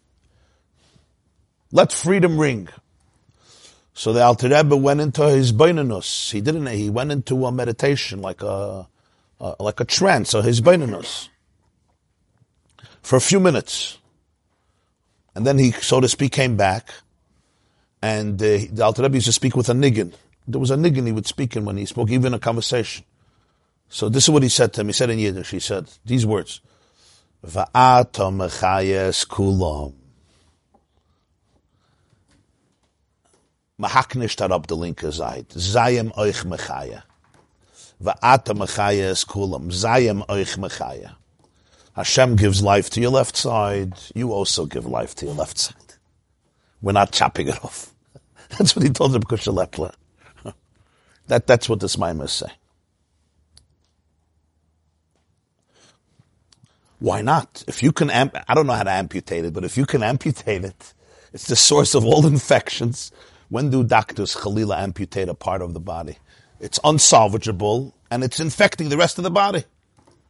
[1.71, 2.69] Let freedom ring.
[3.93, 6.31] So the Alter Rebbe went into his beinanus.
[6.31, 6.67] He didn't.
[6.69, 8.89] He went into a meditation, like a,
[9.41, 11.29] a like a trance, or his beinanus,
[13.03, 13.99] for a few minutes,
[15.35, 16.89] and then he, so to speak, came back,
[18.03, 20.13] and uh, the Alter Rebbe used to speak with a niggin.
[20.47, 23.05] There was a niggin he would speak in when he spoke, even a conversation.
[23.89, 24.89] So this is what he said to him.
[24.89, 25.51] He said in Yiddish.
[25.51, 26.61] He said these words:
[27.47, 29.95] "Va'ata mechayes kulam."
[33.81, 35.47] Mahaknish tarab the linker Zayt.
[35.49, 37.03] Zayim euch mechaya.
[38.03, 39.71] Va'ata mechaya es kulam.
[39.71, 41.15] Zayim euch mechaya.
[41.95, 43.95] Hashem gives life to your left side.
[44.15, 45.75] You also give life to your left side.
[46.81, 47.93] We're not chopping it off.
[48.59, 49.95] That's what he told him, Kushalepla.
[51.27, 52.53] That, that's what this is saying.
[57.01, 57.65] Why not?
[57.69, 60.03] If you can, amp- I don't know how to amputate it, but if you can
[60.03, 60.95] amputate it,
[61.33, 63.13] it's the source of all infections.
[63.51, 66.19] When do doctors Khalila amputate a part of the body?
[66.61, 69.65] It's unsalvageable and it's infecting the rest of the body.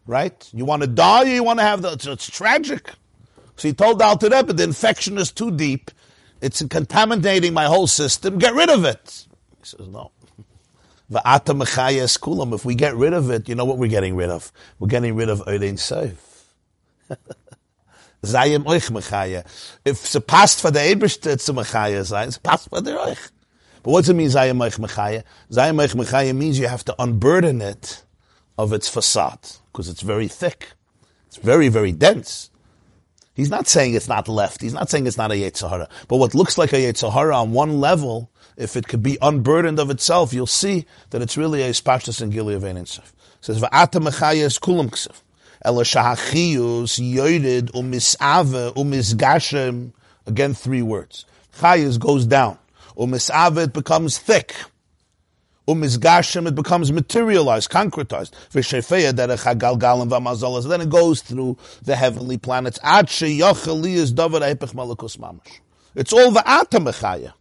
[0.06, 0.48] Right?
[0.52, 2.90] You want to die you want to have the, it's, it's tragic.
[3.56, 5.90] So he told Al Rebbe, the infection is too deep.
[6.40, 8.38] It's contaminating my whole system.
[8.38, 9.26] Get rid of it.
[9.58, 10.12] He says, no.
[11.10, 14.52] If we get rid of it, you know what we're getting rid of?
[14.78, 16.16] We're getting rid of Eilein Seif.
[18.22, 19.44] Zayim euch mechaya.
[19.84, 22.00] If it's a past for the Eberste, it's a mechaya.
[22.26, 23.30] It's a past for the euch.
[23.88, 25.24] But what does it mean, Zayim euch mechaya?
[25.50, 28.04] Zayim mechaya means you have to unburden it
[28.58, 29.40] of its facade,
[29.72, 30.72] because it's very thick.
[31.28, 32.50] It's very, very dense.
[33.32, 34.60] He's not saying it's not left.
[34.60, 35.88] He's not saying it's not a Yetzirah.
[36.06, 39.88] But what looks like a Yetzirah on one level, if it could be unburdened of
[39.88, 42.88] itself, you'll see that it's really a Spashtas and Gilead It
[43.40, 45.22] says, Va'ata mechaya is kulam ksiv.
[45.64, 47.00] Ela shahachiyus
[47.72, 49.92] umisave umisgashem.
[50.26, 51.24] Again, three words.
[51.58, 52.58] Chayis goes down.
[52.98, 54.54] Umisave, it becomes thick.
[55.68, 58.32] Umisgashem, it becomes materialized, concretized.
[58.50, 60.68] V'shefeya v'amazolas.
[60.68, 62.78] Then it goes through the heavenly planets.
[62.82, 63.22] It's
[66.12, 67.32] all the atamechaya.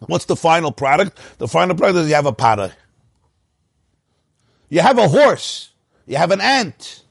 [0.00, 1.18] What's the final product?
[1.38, 2.72] The final product is you have a para.
[4.68, 5.70] You have a horse.
[6.06, 7.02] You have an ant.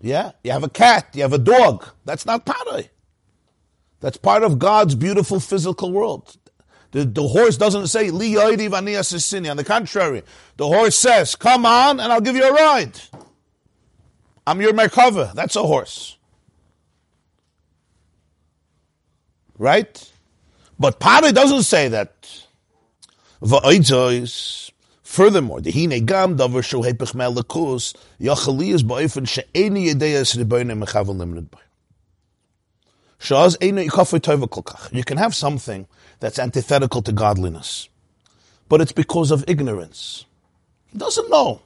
[0.00, 1.86] Yeah, you have a cat, you have a dog.
[2.04, 2.90] That's not paray.
[4.00, 6.36] That's part of God's beautiful physical world.
[6.94, 10.22] The, the horse doesn't say, Li On the contrary,
[10.56, 12.92] the horse says, come on and I'll give you a ride.
[14.46, 15.34] I'm your Merkava.
[15.34, 16.16] That's a horse.
[19.58, 20.12] Right?
[20.78, 22.12] But Pare doesn't say that.
[25.02, 31.16] Furthermore, the hine gam davar shu hepech melakus yachali is ba'ifin she'eni yedeyas ribonim mechavel
[31.16, 31.58] limned by.
[33.18, 34.92] Shaz eni ikafei tova.
[34.92, 35.88] You can have something
[36.24, 37.90] that's antithetical to godliness,
[38.70, 40.24] but it's because of ignorance.
[40.86, 41.60] He doesn't know.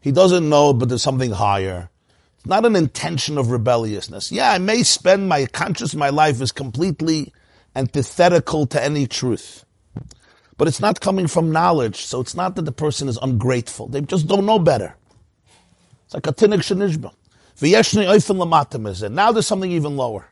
[0.00, 1.90] He doesn't know, but there's something higher.
[2.36, 4.32] It's not an intention of rebelliousness.
[4.32, 7.34] Yeah, I may spend my conscious my life is completely
[7.76, 9.66] antithetical to any truth.
[10.56, 13.88] But it's not coming from knowledge, so it's not that the person is ungrateful.
[13.88, 14.96] They just don't know better.
[16.06, 17.12] It's like a tinik shenishba.
[19.10, 20.28] Now there's something even lower.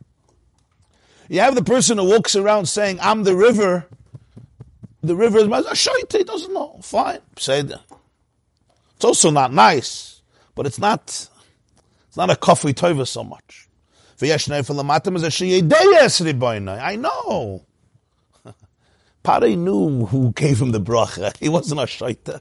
[1.29, 3.87] You have the person who walks around saying, I'm the river.
[5.03, 6.79] The river is my shaita, he doesn't know.
[6.83, 7.21] Fine.
[7.39, 7.81] Say that.
[8.97, 10.23] It's also not nice,
[10.55, 11.29] but it's not
[12.17, 13.69] it's not a kfui tova so much.
[14.19, 14.39] I
[16.97, 17.63] know.
[19.23, 21.37] Pare knew who gave him the bracha.
[21.41, 22.41] He wasn't a shaita.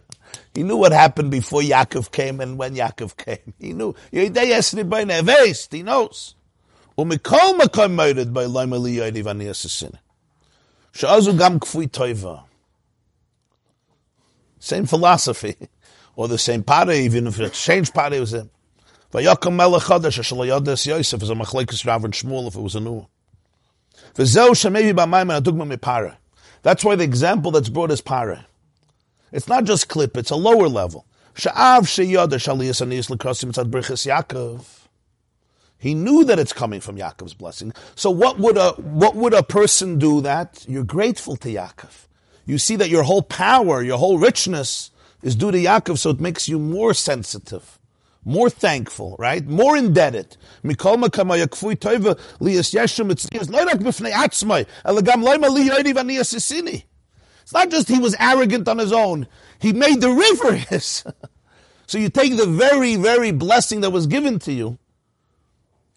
[0.53, 3.53] He knew what happened before Yaakov came and when Yaakov came.
[3.59, 3.93] He knew.
[4.11, 4.29] He
[5.83, 6.35] knows.
[6.97, 9.97] Umikol makom murdered by Laima Liyadi Vani Assassin.
[10.93, 12.43] Sha'azu gam kfui toiva.
[14.59, 15.57] Same philosophy.
[16.15, 18.49] Or the same pare, even if it changed pare, was him.
[19.11, 22.75] Vayakam melech chadash shelo yodas Yosef is a machlekes Rav and Shmuel if it was
[22.75, 23.07] a new one.
[24.15, 26.15] V'zeu shemevi b'mayim adugma mipara.
[26.63, 28.45] That's why the example that's brought is para.
[29.33, 31.05] It's not just clip; it's a lower level.
[31.35, 34.84] Sha'av sheyoda shaliyas aniyas l'krasim tzad brichas Yaakov.
[35.77, 37.73] He knew that it's coming from Yaakov's blessing.
[37.95, 40.65] So what would a what would a person do that?
[40.67, 42.07] You're grateful to Yaakov.
[42.45, 46.19] You see that your whole power, your whole richness is due to Yaakov, so it
[46.19, 47.79] makes you more sensitive,
[48.23, 49.45] more thankful, right?
[49.45, 50.37] More indebted.
[57.45, 59.27] It's not just he was arrogant on his own.
[59.59, 61.03] He made the river his.
[61.85, 64.77] so you take the very, very blessing that was given to you,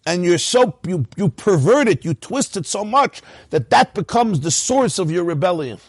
[0.09, 4.39] and you're so, you, you pervert it, you twist it so much that that becomes
[4.39, 5.79] the source of your rebellion.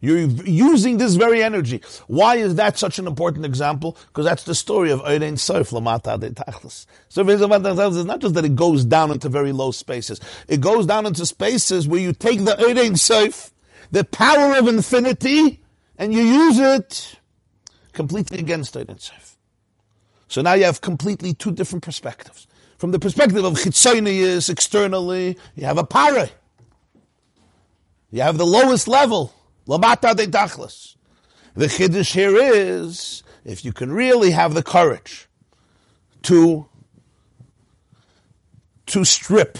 [0.00, 1.80] You're using this very energy.
[2.08, 3.96] Why is that such an important example?
[4.08, 6.84] Because that's the story of Eirein Sof Lamata de Tachlis.
[7.08, 10.20] So it's not just that it goes down into very low spaces.
[10.46, 13.52] It goes down into spaces where you take the Eirein Sof,
[13.92, 15.62] the power of infinity,
[15.96, 17.18] and you use it
[17.94, 19.38] completely against Eirein Sof.
[20.28, 22.46] So now you have completely two different perspectives.
[22.78, 26.28] From the perspective of Chitzonius, externally, you have a para.
[28.10, 29.34] You have the lowest level.
[29.66, 30.96] Lamata de tachlis.
[31.54, 35.28] The chiddush here is, if you can really have the courage
[36.22, 36.68] to,
[38.86, 39.58] to strip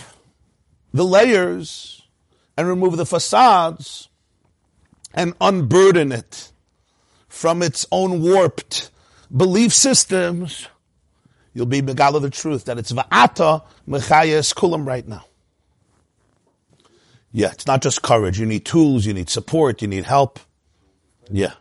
[0.93, 2.03] the layers
[2.57, 4.09] and remove the facades
[5.13, 6.53] and unburden it
[7.29, 8.91] from its own warped
[9.35, 10.69] belief systems,
[11.55, 15.25] you'll be megala the truth that it's va'ata mechayes kulam right now.
[17.33, 18.39] Yeah, it's not just courage.
[18.39, 20.39] You need tools, you need support, you need help.
[21.31, 21.55] Yeah.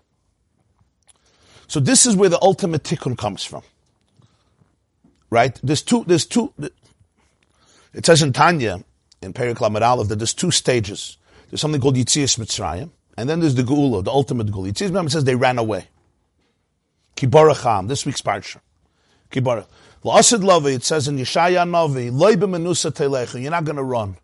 [1.67, 3.63] So this is where the ultimate tikkun comes from.
[5.31, 5.59] Right?
[5.63, 6.53] There's two, there's two,
[7.91, 8.83] it says in Tanya,
[9.23, 11.17] in Perik Lamed Aleph, that there's two stages.
[11.49, 14.71] There's something called Yitzias Mitzrayim, and then there's the Geula, the ultimate Geula.
[14.71, 15.87] Yitzias Mitzrayim says they ran away.
[17.15, 18.59] Kibaracham, this week's parsha.
[19.31, 19.65] Kibarach.
[20.03, 24.17] L'asid Lavi, it says in Yeshaya Navi, Loi b'menusa telechu, you're not going to run.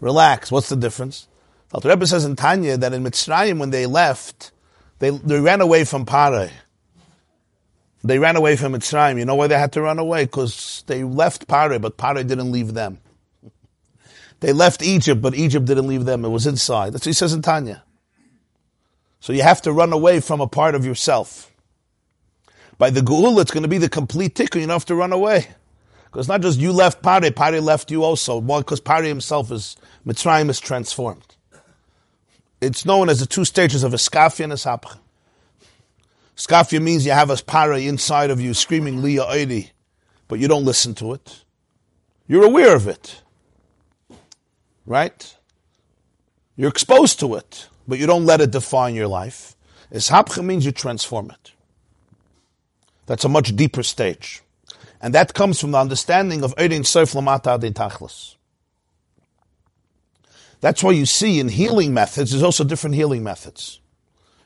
[0.00, 0.50] Relax.
[0.50, 1.28] What's the difference?
[1.70, 4.52] The Rebbe says in Tanya that in Mitzrayim, when they left,
[4.98, 6.50] they, they ran away from Paray.
[8.02, 9.18] They ran away from Mitzrayim.
[9.18, 10.24] You know why they had to run away?
[10.24, 12.98] Because they left Paray, but Paray didn't leave them.
[14.40, 16.24] They left Egypt, but Egypt didn't leave them.
[16.24, 16.94] It was inside.
[16.94, 17.84] That's what he says in Tanya.
[19.22, 21.54] So you have to run away from a part of yourself.
[22.76, 24.56] By the Geula, it's going to be the complete tikkun.
[24.56, 25.46] You don't have to run away.
[26.06, 28.40] Because not just you left Pari, Pari left you also.
[28.40, 31.36] Because Pari himself is, Mitzrayim is transformed.
[32.60, 34.98] It's known as the two stages of Eskafia and Eshapcha.
[36.36, 39.70] Eskafia means you have a Pari inside of you screaming Leah Eidi,
[40.26, 41.44] but you don't listen to it.
[42.26, 43.22] You're aware of it.
[44.84, 45.36] Right?
[46.56, 49.54] You're exposed to it, but you don't let it define your life.
[49.92, 51.52] Eshapcha means you transform it.
[53.04, 54.40] That's a much deeper stage.
[55.02, 58.36] And that comes from the understanding of Erin Sof Lamata de Tachlis.
[60.62, 63.80] That's why you see in healing methods, there's also different healing methods.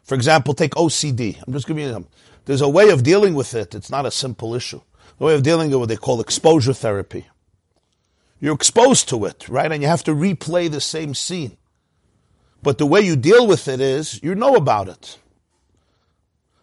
[0.03, 1.41] For example, take OCD.
[1.47, 2.09] I'm just giving you them.
[2.47, 3.77] There's a way of dealing with it.
[3.77, 4.81] It's not a simple issue.
[5.19, 7.29] The way of dealing with what they call exposure therapy.
[8.41, 9.71] You're exposed to it, right?
[9.71, 11.57] And you have to replay the same scene.
[12.67, 15.19] But the way you deal with it is, you know about it.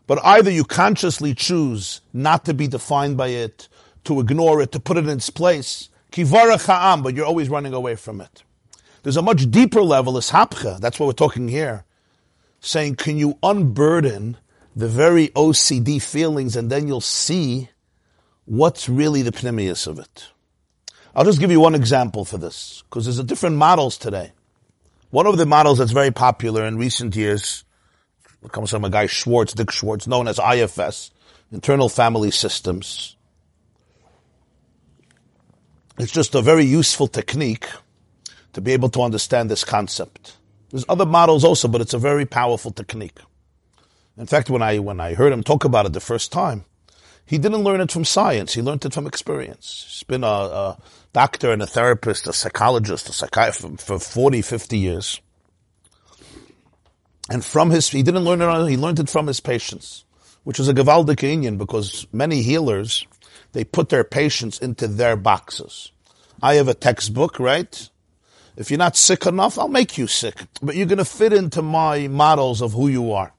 [0.06, 3.70] But either you consciously choose not to be defined by it,
[4.04, 5.88] to ignore it, to put it in its place.
[6.12, 8.44] Kivara cha'am, but you're always running away from it.
[9.04, 10.78] There's a much deeper level, is hapcha.
[10.82, 11.86] That's what we're talking here.
[12.60, 14.36] Saying, can you unburden
[14.76, 17.70] the very OCD feelings and then you'll see
[18.44, 20.28] what's really the pnimius of it.
[21.16, 24.34] I'll just give you one example for this, because there's a different models today.
[25.14, 27.66] One of the models that's very popular in recent years
[28.52, 31.12] comes from a guy Schwartz, Dick Schwartz, known as IFS,
[31.52, 33.16] Internal Family Systems.
[36.00, 37.68] It's just a very useful technique
[38.54, 40.36] to be able to understand this concept.
[40.72, 43.20] There's other models also, but it's a very powerful technique.
[44.18, 46.66] In fact, when I, when I heard him talk about it the first time,
[47.24, 48.56] he didn't learn it from science.
[48.56, 49.86] He learned it from experience.
[49.90, 50.78] He's been a, a
[51.14, 55.22] doctor and a therapist, a psychologist, a psychiatrist for 40, 50 years.
[57.30, 60.04] And from his, he didn't learn it, he learned it from his patients,
[60.44, 63.08] which is a Gavaldik inyan because many healers
[63.54, 65.92] they put their patients into their boxes.
[66.42, 67.90] I have a textbook, right?
[68.58, 70.44] If you're not sick enough, I'll make you sick.
[70.62, 73.34] But you're going to fit into my models of who you are.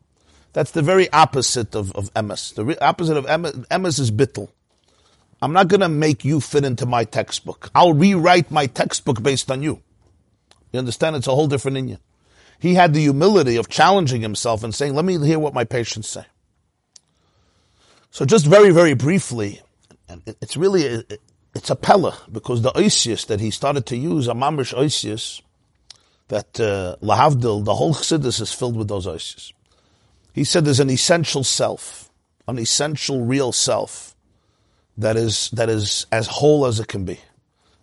[0.53, 2.55] That's the very opposite of, of emes.
[2.55, 4.51] The re- opposite of emes, emes is bittul.
[5.43, 7.71] I'm not going to make you fit into my textbook.
[7.75, 9.83] I'll rewrite my textbook based on you.
[10.73, 11.17] You understand?
[11.17, 11.99] It's a whole different inyan.
[12.59, 16.09] He had the humility of challenging himself and saying, let me hear what my patients
[16.09, 16.25] say.
[18.11, 19.61] So just very, very briefly,
[20.09, 21.05] and it's really, a,
[21.55, 25.43] it's a pella, because the oisius that he started to use, a mamish oisius,
[26.29, 29.53] that uh, lahavdil, the whole chassidus is filled with those oisius.
[30.33, 32.11] He said there's an essential self,
[32.49, 34.14] an essential real self,
[34.99, 37.21] that is, that is as whole as it can be.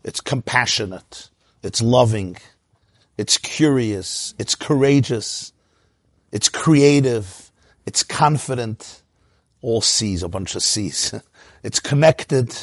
[0.04, 1.30] It's compassionate.
[1.64, 2.38] It's loving.
[3.18, 4.34] It's curious.
[4.40, 5.54] It's courageous.
[6.32, 7.52] It's creative.
[7.86, 9.02] It's confident
[9.62, 11.14] all C's, a bunch of C's.
[11.64, 12.56] it's connected.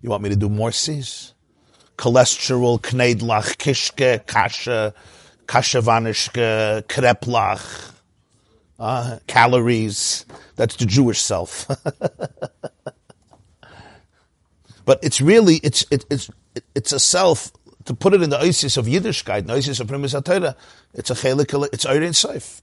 [0.00, 1.34] You want me to do more C's?
[1.96, 4.92] Cholesterol, kneidlach, kishke, kasha,
[5.46, 7.92] kashavanishke, kreplach,
[8.82, 10.26] uh, calories.
[10.56, 11.68] That's the Jewish self.
[14.84, 16.28] but it's really, it's, it, it's,
[16.74, 17.52] it's a self,
[17.84, 20.56] to put it in the ISIS of Yiddishkeit, the ISIS of Pnimius HaTorah,
[20.94, 22.60] it's a chelik, it's Eirin Seif.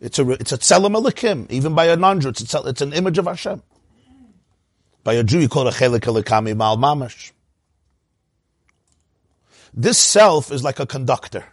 [0.00, 1.50] It's a it's a tzelem Elokim.
[1.50, 3.62] Even by a non-Jew, it's, a, it's an image of Hashem.
[5.02, 7.32] By a Jew, you call it a chelik elikami mal mamash.
[9.72, 11.44] This self is like a conductor.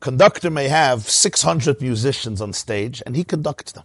[0.00, 3.84] Conductor may have 600 musicians on stage, and he conducts them.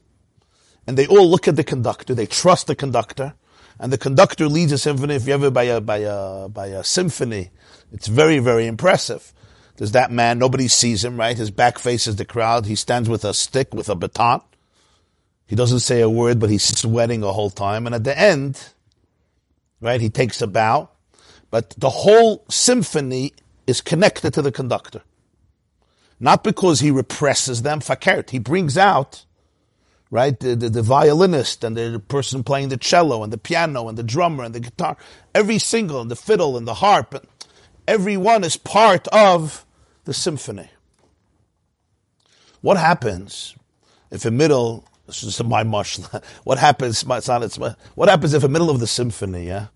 [0.88, 3.34] And they all look at the conductor, they trust the conductor,
[3.80, 5.16] and the conductor leads a symphony.
[5.16, 7.50] If you ever by a, by a, by a symphony,
[7.92, 9.34] it's very, very impressive.
[9.76, 11.36] There's that man, nobody sees him, right?
[11.36, 12.66] His back faces the crowd.
[12.66, 14.42] He stands with a stick, with a baton.
[15.48, 17.86] He doesn't say a word, but he's sweating the whole time.
[17.86, 18.70] And at the end,
[19.82, 20.90] right, he takes a bow.
[21.52, 23.34] But the whole symphony
[23.68, 25.02] is connected to the conductor.
[26.20, 28.30] Not because he represses them, fakert.
[28.30, 29.26] He brings out,
[30.10, 33.98] right, the, the, the, violinist and the person playing the cello and the piano and
[33.98, 34.96] the drummer and the guitar.
[35.34, 37.28] Every single, and the fiddle and the harp.
[37.88, 39.66] Every one is part of
[40.06, 40.70] the symphony.
[42.62, 43.56] What happens
[44.10, 46.00] if in middle, this is my mush,
[46.44, 49.68] what happens, it's not, it's my, what happens if in middle of the symphony, yeah,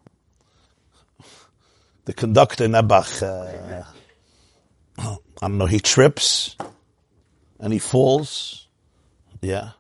[2.06, 3.84] the conductor Nebach, uh,
[5.00, 6.56] I don't know, he trips
[7.60, 8.68] and he falls,
[9.42, 9.72] yeah,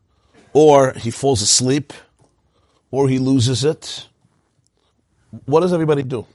[0.54, 1.94] or he falls asleep,
[2.92, 4.08] or he loses it.
[5.46, 6.26] What does everybody do?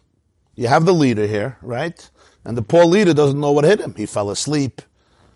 [0.55, 2.09] You have the leader here, right?
[2.45, 3.95] And the poor leader doesn't know what hit him.
[3.97, 4.83] He fell asleep.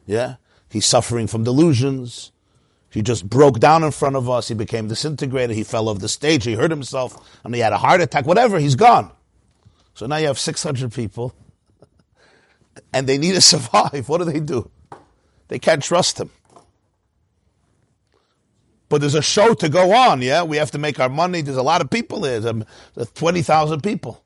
[0.07, 0.37] Yeah.
[0.71, 2.31] He's suffering from delusions.
[2.91, 4.49] He just broke down in front of us.
[4.49, 5.57] He became disintegrated.
[5.57, 6.45] He fell off the stage.
[6.45, 7.17] He hurt himself.
[7.45, 8.27] and he had a heart attack.
[8.27, 8.59] Whatever.
[8.59, 9.11] He's gone.
[9.95, 11.35] So now you have 600 people
[12.93, 14.09] and they need to survive.
[14.09, 14.71] What do they do?
[15.49, 16.31] They can't trust him.
[18.89, 20.43] But there's a show to go on, yeah?
[20.43, 21.43] We have to make our money.
[21.43, 22.41] There's a lot of people there.
[22.41, 22.65] There's um,
[23.15, 24.25] 20,000 people.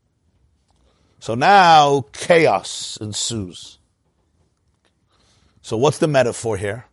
[1.18, 3.78] So now chaos ensues.
[5.62, 6.86] So what's the metaphor here?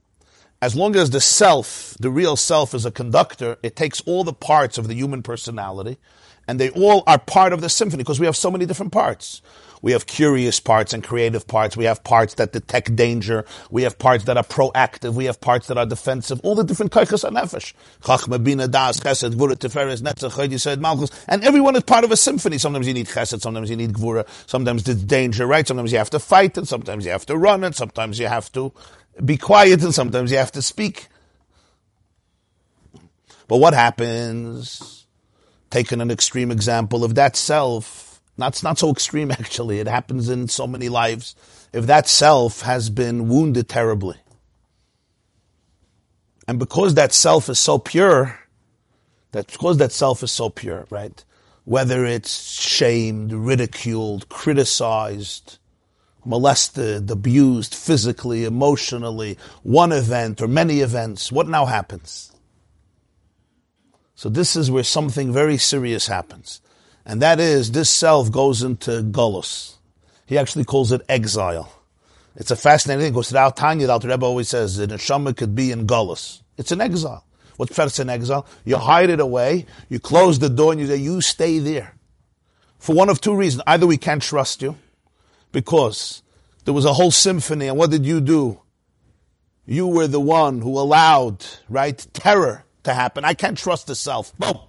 [0.61, 4.33] As long as the self, the real self is a conductor, it takes all the
[4.33, 5.97] parts of the human personality
[6.47, 9.41] and they all are part of the symphony because we have so many different parts.
[9.81, 11.77] We have curious parts and creative parts.
[11.77, 13.45] We have parts that detect danger.
[13.71, 15.13] We have parts that are proactive.
[15.13, 16.41] We have parts that are defensive.
[16.43, 17.73] All the different kaichas and nefesh.
[18.01, 21.11] Chachma, bina, das, chesed, gvura, tiferes, netzach, chaydi, malchus.
[21.27, 22.57] And everyone is part of a symphony.
[22.57, 25.67] Sometimes you need chesed, sometimes you need gvura, sometimes it's danger, right?
[25.67, 28.51] Sometimes you have to fight and sometimes you have to run and sometimes you have
[28.53, 28.73] to
[29.23, 31.07] be quiet and sometimes you have to speak.
[33.47, 35.05] But what happens?
[35.69, 38.08] Taking an extreme example of that self
[38.39, 39.79] not, not so extreme, actually.
[39.79, 41.35] It happens in so many lives.
[41.71, 44.17] If that self has been wounded terribly,
[46.47, 48.39] and because that self is so pure,
[49.33, 51.23] that because that self is so pure, right?
[51.65, 55.59] Whether it's shamed, ridiculed, criticized,
[56.25, 62.31] molested, abused physically, emotionally, one event or many events, what now happens?
[64.15, 66.61] So this is where something very serious happens.
[67.05, 69.75] And that is, this self goes into gullus.
[70.25, 71.71] He actually calls it exile.
[72.35, 75.35] It's a fascinating thing because throughout Tanya, the Alter Rebbe always says that a neshama
[75.35, 76.41] could be in gullus.
[76.57, 77.25] It's an exile.
[77.57, 78.45] What's Pshat in exile?
[78.63, 81.93] You hide it away, you close the door and you say, you stay there.
[82.77, 83.63] For one of two reasons.
[83.67, 84.77] Either we can't trust you,
[85.51, 86.23] because
[86.63, 88.61] there was a whole symphony, and what did you do?
[89.65, 93.25] You were the one who allowed, right, terror to happen.
[93.25, 94.33] I can't trust the self.
[94.37, 94.59] Boom.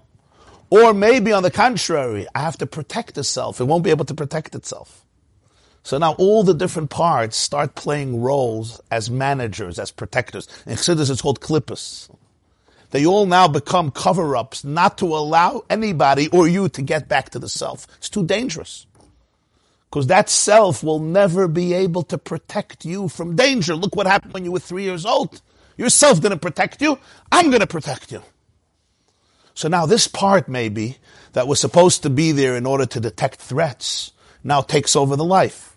[0.70, 3.60] Or maybe on the contrary, I have to protect the self.
[3.60, 5.04] It won't be able to protect itself.
[5.82, 10.46] So now all the different parts start playing roles as managers, as protectors.
[10.66, 12.08] In Chassidus, it's called klippos.
[12.90, 17.38] They all now become cover-ups not to allow anybody or you to get back to
[17.38, 17.86] the self.
[17.98, 18.86] It's too dangerous.
[19.88, 23.74] Because that self will never be able to protect you from danger.
[23.74, 25.40] Look what happened when you were three years old.
[25.76, 26.98] Your self didn't protect you.
[27.32, 28.22] I'm going to protect you.
[29.60, 30.96] So now this part maybe
[31.34, 35.24] that was supposed to be there in order to detect threats now takes over the
[35.24, 35.76] life.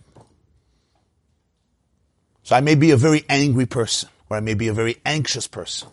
[2.43, 5.47] So I may be a very angry person, or I may be a very anxious
[5.47, 5.89] person,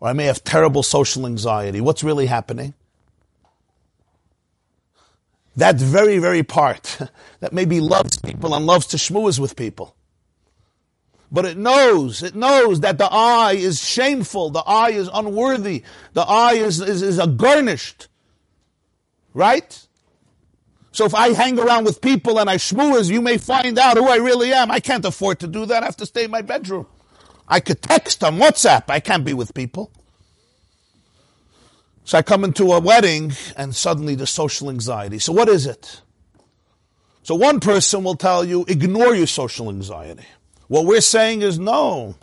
[0.00, 1.80] or I may have terrible social anxiety.
[1.80, 2.74] What's really happening?
[5.56, 6.98] That very, very part
[7.40, 9.96] that maybe loves people and loves to schmooze with people.
[11.32, 16.22] But it knows, it knows that the eye is shameful, the eye is unworthy, the
[16.22, 18.08] eye is, is, is a gornisht.
[19.32, 19.86] Right?
[20.92, 24.08] So if I hang around with people and I schmooze, you may find out who
[24.08, 24.72] I really am.
[24.72, 25.84] I can't afford to do that.
[25.84, 26.86] I have to stay in my bedroom.
[27.46, 28.84] I could text on WhatsApp.
[28.88, 29.92] I can't be with people.
[32.04, 35.20] So I come into a wedding and suddenly the social anxiety.
[35.20, 36.00] So what is it?
[37.22, 40.26] So one person will tell you, ignore your social anxiety.
[40.70, 42.14] What we're saying is no.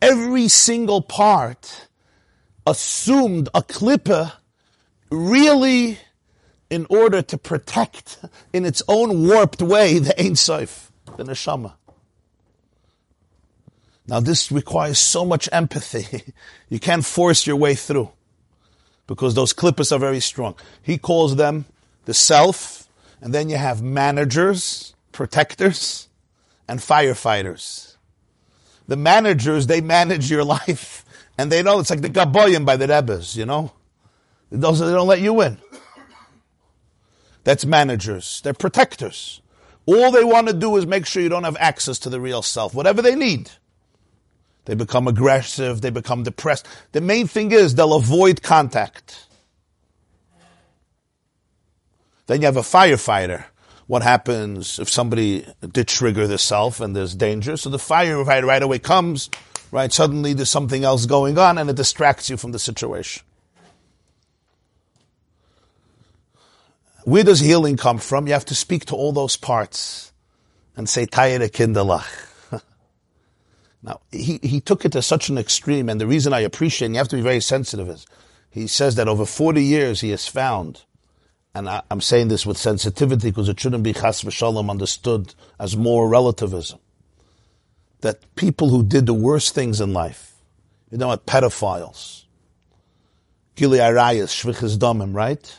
[0.00, 1.88] Every single part
[2.64, 4.34] assumed a klippa
[5.10, 5.98] really
[6.70, 8.20] in order to protect
[8.52, 11.72] in its own warped way the Ein Sof, the Neshama.
[14.06, 16.32] Now this requires so much empathy.
[16.68, 18.12] you can't force your way through
[19.08, 20.54] because those klippas are very strong.
[20.80, 21.64] He calls them
[22.04, 22.88] the self,
[23.20, 26.08] and then you have managers, protectors,
[26.68, 27.96] and firefighters.
[28.86, 31.04] The managers, they manage your life,
[31.36, 33.72] and they know it's like the Gaboyim by the Rebbes, you know?
[34.50, 35.58] Those, they don't let you in.
[37.44, 38.40] That's managers.
[38.42, 39.40] They're protectors.
[39.86, 42.42] All they want to do is make sure you don't have access to the real
[42.42, 43.50] self, whatever they need.
[44.66, 46.66] They become aggressive, they become depressed.
[46.92, 49.26] The main thing is they'll avoid contact.
[52.26, 53.46] Then you have a firefighter.
[53.90, 57.56] What happens if somebody did trigger the self and there's danger?
[57.56, 59.28] So the firefighter right away comes,
[59.72, 59.92] right?
[59.92, 63.24] Suddenly there's something else going on and it distracts you from the situation.
[67.02, 68.28] Where does healing come from?
[68.28, 70.12] You have to speak to all those parts
[70.76, 72.06] and say, Tayere Kindalach.
[73.82, 76.94] now, he, he took it to such an extreme, and the reason I appreciate, and
[76.94, 78.06] you have to be very sensitive, is
[78.50, 80.84] he says that over 40 years he has found,
[81.54, 85.76] and I, am saying this with sensitivity because it shouldn't be chas v'shalom understood as
[85.76, 86.78] more relativism,
[88.00, 90.34] that people who did the worst things in life,
[90.90, 92.24] you know what, pedophiles,
[93.56, 95.58] gili arayas, shvichas damim, right?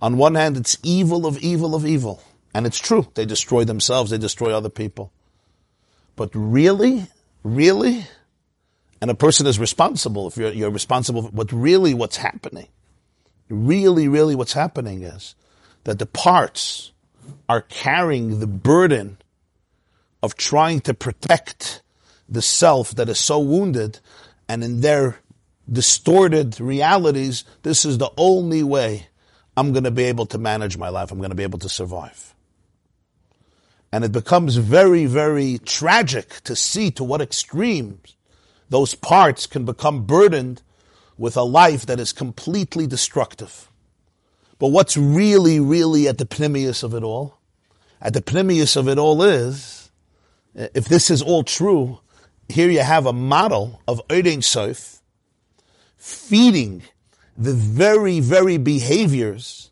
[0.00, 2.22] On one hand, it's evil of evil of evil.
[2.54, 3.06] And it's true.
[3.14, 5.12] They destroy themselves, they destroy other people.
[6.16, 7.06] But really,
[7.42, 8.06] really,
[9.00, 12.68] and a person is responsible if you're, you're responsible, but really what's happening,
[13.48, 15.34] really, really what's happening is
[15.84, 16.92] that the parts
[17.48, 19.18] are carrying the burden
[20.22, 21.82] of trying to protect
[22.28, 24.00] the self that is so wounded
[24.48, 25.20] and in their
[25.70, 29.08] distorted realities, this is the only way
[29.56, 31.10] I'm going to be able to manage my life.
[31.10, 32.34] I'm going to be able to survive.
[33.92, 38.16] And it becomes very, very tragic to see to what extremes
[38.68, 40.62] those parts can become burdened
[41.18, 43.70] with a life that is completely destructive.
[44.58, 47.38] But what's really, really at the pnimius of it all?
[48.00, 49.90] At the pnimius of it all is,
[50.54, 52.00] if this is all true,
[52.48, 55.02] here you have a model of Eidin Sof
[55.96, 56.82] feeding
[57.36, 59.70] the very, very behaviors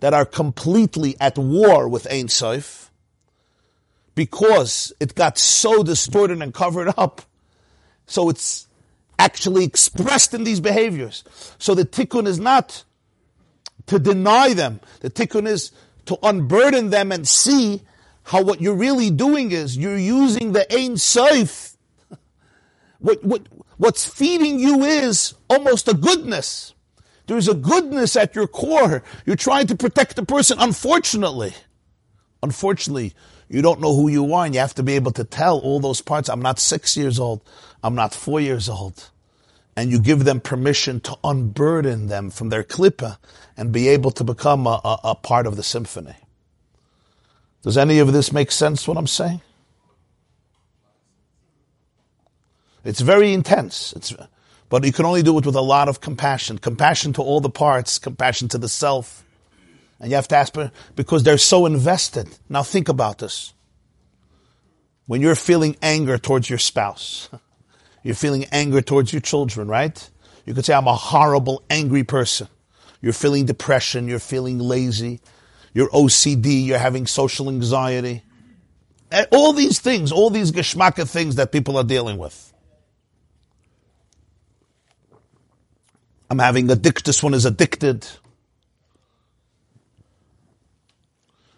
[0.00, 2.90] that are completely at war with Ein Sof,
[4.14, 7.22] because it got so distorted and covered up,
[8.06, 8.66] so it's
[9.18, 11.24] actually expressed in these behaviors.
[11.58, 12.84] So the tikkun is not
[13.86, 14.80] to deny them.
[15.00, 15.72] The tikkun is
[16.06, 17.82] to unburden them and see
[18.24, 21.70] how what you're really doing is you're using the ain Sof.
[22.98, 23.42] What, what,
[23.78, 26.72] what's feeding you is almost a goodness.
[27.26, 29.02] There's a goodness at your core.
[29.26, 30.58] You're trying to protect the person.
[30.60, 31.52] Unfortunately,
[32.44, 33.12] unfortunately,
[33.52, 35.78] you don't know who you are and you have to be able to tell all
[35.78, 36.30] those parts.
[36.30, 37.42] I'm not six years old.
[37.84, 39.10] I'm not four years old.
[39.76, 43.18] And you give them permission to unburden them from their klippa
[43.54, 46.14] and be able to become a, a, a part of the symphony.
[47.62, 49.42] Does any of this make sense what I'm saying?
[52.86, 53.92] It's very intense.
[53.92, 54.14] It's,
[54.70, 56.56] but you can only do it with a lot of compassion.
[56.56, 59.26] Compassion to all the parts, compassion to the self,
[60.02, 60.52] And you have to ask
[60.96, 62.28] because they're so invested.
[62.48, 63.54] Now think about this.
[65.06, 67.30] When you're feeling anger towards your spouse,
[68.02, 70.10] you're feeling anger towards your children, right?
[70.44, 72.48] You could say, I'm a horrible, angry person.
[73.00, 75.20] You're feeling depression, you're feeling lazy,
[75.72, 78.22] you're OCD, you're having social anxiety.
[79.12, 82.52] Eh, all these things, all these geschmacka things that people are dealing with.
[86.28, 88.06] I'm having addict, this one is addicted.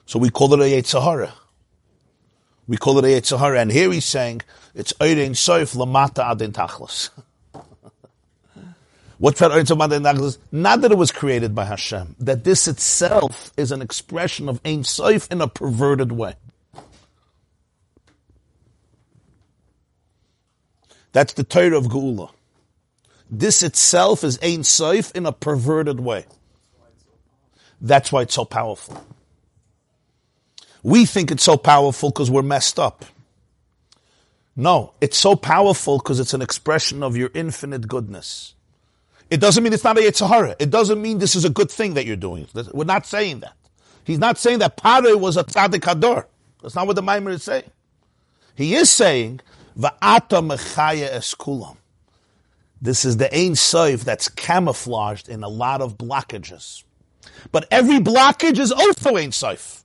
[0.06, 1.34] So we call it a yetzer hara.
[2.66, 3.60] We call it a yetzer hara.
[3.60, 4.42] And here he's saying,
[4.74, 7.10] it's Eirin Soif Lamata Adin Tachlis.
[9.18, 12.16] What's that Eirin Not that it was created by Hashem.
[12.18, 16.34] That this itself is an expression of Ein Soif in a perverted way.
[21.12, 22.30] That's the Torah of Geula.
[23.30, 26.26] This itself is Ein Soif in a perverted way.
[27.80, 29.02] That's why it's so powerful.
[30.84, 33.06] We think it's so powerful because we're messed up.
[34.54, 38.54] No, it's so powerful because it's an expression of your infinite goodness.
[39.30, 40.54] It doesn't mean it's not a yetzer hara.
[40.58, 42.46] It doesn't mean this is a good thing that you're doing.
[42.72, 43.54] We're not saying that.
[44.04, 46.26] He's not saying that Pare was a tzaddik hador.
[46.60, 47.70] That's not what the Maimer is saying.
[48.54, 49.40] He is saying,
[49.78, 51.78] Va'ata mechaya eskulam.
[52.80, 56.84] This is the Ein Soif that's camouflaged in a lot of blockages.
[57.50, 59.83] But every blockage is also Ein Soif.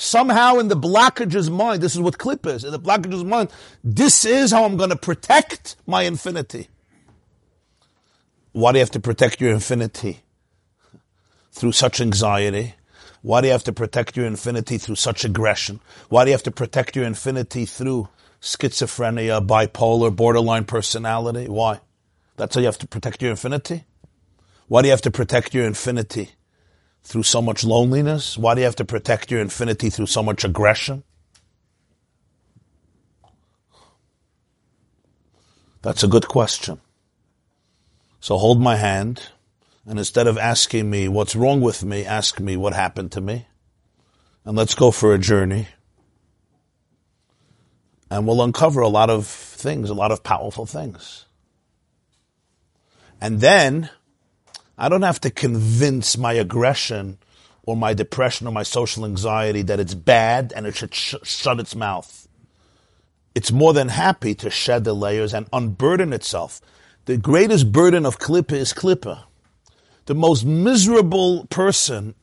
[0.00, 3.50] Somehow in the blockage's mind, this is what clip is, in the blockage's mind,
[3.82, 6.68] this is how I'm going to protect my infinity.
[8.52, 10.20] Why do you have to protect your infinity?
[11.50, 12.76] Through such anxiety?
[13.22, 15.80] Why do you have to protect your infinity through such aggression?
[16.08, 18.08] Why do you have to protect your infinity through
[18.40, 21.48] schizophrenia, bipolar, borderline personality?
[21.48, 21.80] Why?
[22.36, 23.82] That's how you have to protect your infinity?
[24.68, 26.30] Why do you have to protect your infinity
[27.08, 28.36] through so much loneliness?
[28.36, 31.04] Why do you have to protect your infinity through so much aggression?
[35.80, 36.82] That's a good question.
[38.20, 39.30] So hold my hand,
[39.86, 43.46] and instead of asking me what's wrong with me, ask me what happened to me.
[44.44, 45.68] And let's go for a journey.
[48.10, 51.24] And we'll uncover a lot of things, a lot of powerful things.
[53.18, 53.88] And then
[54.78, 57.18] I don't have to convince my aggression
[57.64, 61.58] or my depression or my social anxiety that it's bad and it should sh- shut
[61.58, 62.28] its mouth.
[63.34, 66.60] It's more than happy to shed the layers and unburden itself.
[67.06, 69.24] The greatest burden of Klippa is Klippa.
[70.06, 72.14] The most miserable person,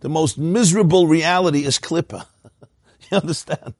[0.00, 2.26] the most miserable reality is Klippa.
[3.10, 3.74] you understand?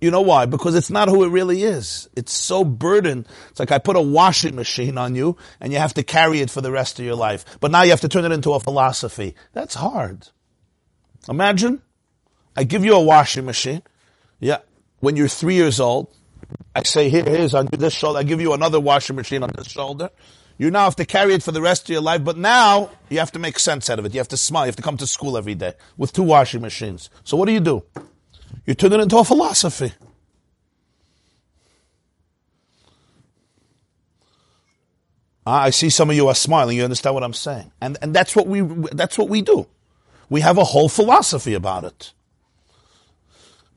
[0.00, 0.44] You know why?
[0.46, 2.08] Because it's not who it really is.
[2.14, 3.26] It's so burdened.
[3.50, 6.50] It's like I put a washing machine on you and you have to carry it
[6.50, 7.44] for the rest of your life.
[7.60, 9.34] But now you have to turn it into a philosophy.
[9.54, 10.28] That's hard.
[11.28, 11.80] Imagine
[12.56, 13.82] I give you a washing machine.
[14.38, 14.58] Yeah.
[15.00, 16.14] When you're three years old,
[16.74, 18.18] I say, here, here's on this shoulder.
[18.18, 20.10] I give you another washing machine on this shoulder.
[20.58, 23.18] You now have to carry it for the rest of your life, but now you
[23.18, 24.14] have to make sense out of it.
[24.14, 24.64] You have to smile.
[24.64, 27.10] You have to come to school every day with two washing machines.
[27.24, 27.82] So what do you do?
[28.66, 29.92] You turn it into a philosophy.
[35.46, 36.76] Ah, I see some of you are smiling.
[36.76, 37.70] You understand what I'm saying?
[37.80, 38.62] And, and that's what we,
[38.92, 39.68] that's what we do.
[40.28, 42.12] We have a whole philosophy about it.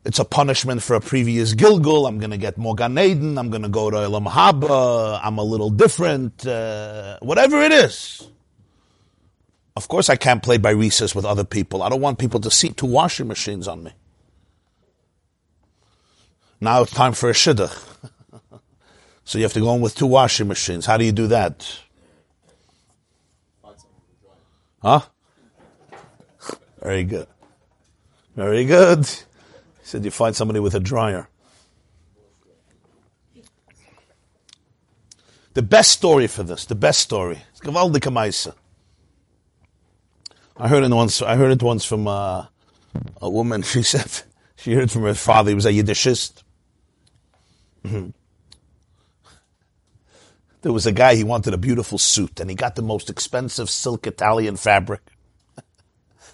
[0.04, 2.08] It's a punishment for a previous Gilgul.
[2.08, 3.38] I'm going to get more Gan Eden.
[3.38, 5.20] I'm going to go to Olam Haba.
[5.22, 6.48] I'm a little different.
[6.48, 8.28] Uh, whatever it is.
[9.76, 11.84] Of course, I can't play by recess with other people.
[11.84, 13.92] I don't want people to see two washing machines on me.
[16.62, 17.78] Now it's time for a shidduch.
[19.24, 20.86] so you have to go in with two washing machines.
[20.86, 21.80] How do you do that?
[24.82, 25.02] Huh?
[26.82, 27.28] Very good.
[28.36, 29.06] Very good.
[29.06, 31.28] He said you find somebody with a dryer.
[35.54, 37.40] The best story for this, the best story,
[40.56, 41.22] I heard it once.
[41.22, 42.46] I heard it once from uh,
[43.22, 43.64] a woman.
[43.64, 44.24] She said
[44.56, 45.50] she heard from her father.
[45.50, 46.44] He was a Yiddishist,
[47.86, 48.10] Mm-hmm.
[50.62, 53.70] There was a guy, he wanted a beautiful suit, and he got the most expensive
[53.70, 55.02] silk Italian fabric.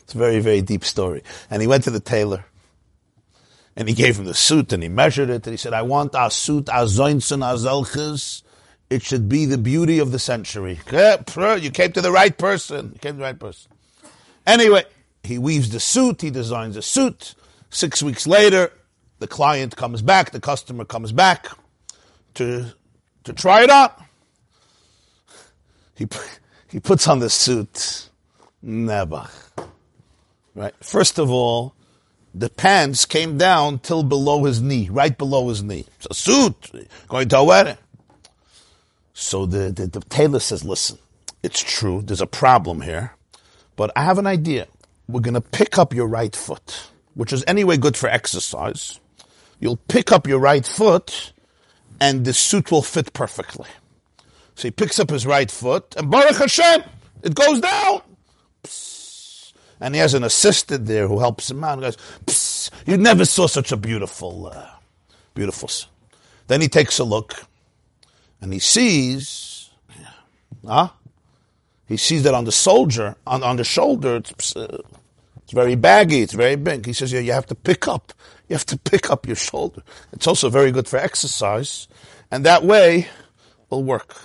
[0.01, 1.21] it's a very, very deep story.
[1.49, 2.45] And he went to the tailor,
[3.75, 6.15] and he gave him the suit, and he measured it, and he said, I want
[6.15, 8.41] our suit, our zoinson, our zelches.
[8.89, 10.79] It should be the beauty of the century.
[10.91, 12.91] You came to the right person.
[12.93, 13.71] You came to the right person.
[14.45, 14.85] Anyway,
[15.23, 17.35] he weaves the suit, he designs a suit.
[17.69, 18.71] Six weeks later,
[19.19, 21.47] the client comes back, the customer comes back
[22.35, 22.73] to,
[23.23, 24.01] to try it out.
[25.95, 26.07] He,
[26.67, 28.09] he puts on the suit.
[28.61, 29.27] Never.
[30.53, 30.73] Right.
[30.81, 31.75] First of all,
[32.33, 35.85] the pants came down till below his knee, right below his knee.
[35.97, 36.71] It's a suit
[37.07, 37.77] going to a wedding.
[39.13, 40.97] So the, the, the tailor says, listen,
[41.41, 43.13] it's true, there's a problem here,
[43.77, 44.67] but I have an idea.
[45.07, 48.99] We're going to pick up your right foot, which is anyway good for exercise.
[49.59, 51.33] You'll pick up your right foot
[51.99, 53.69] and the suit will fit perfectly.
[54.55, 56.83] So he picks up his right foot and Baruch Hashem,
[57.23, 58.01] it goes down.
[58.63, 59.53] Psst.
[59.79, 63.47] And he has an assistant there who helps him out goes, Psst, you never saw
[63.47, 64.67] such a beautiful, uh,
[65.33, 65.67] beautiful.
[65.67, 65.87] s-"
[66.47, 67.45] Then he takes a look
[68.41, 69.69] and he sees,
[70.65, 70.89] huh?
[71.87, 74.81] He sees that on the soldier, on, on the shoulder, it's, uh,
[75.43, 76.85] it's very baggy, it's very big.
[76.85, 78.13] He says, yeah, you have to pick up.
[78.47, 79.83] You have to pick up your shoulder.
[80.11, 81.87] It's also very good for exercise.
[82.31, 83.07] And that way,
[83.69, 84.15] will work.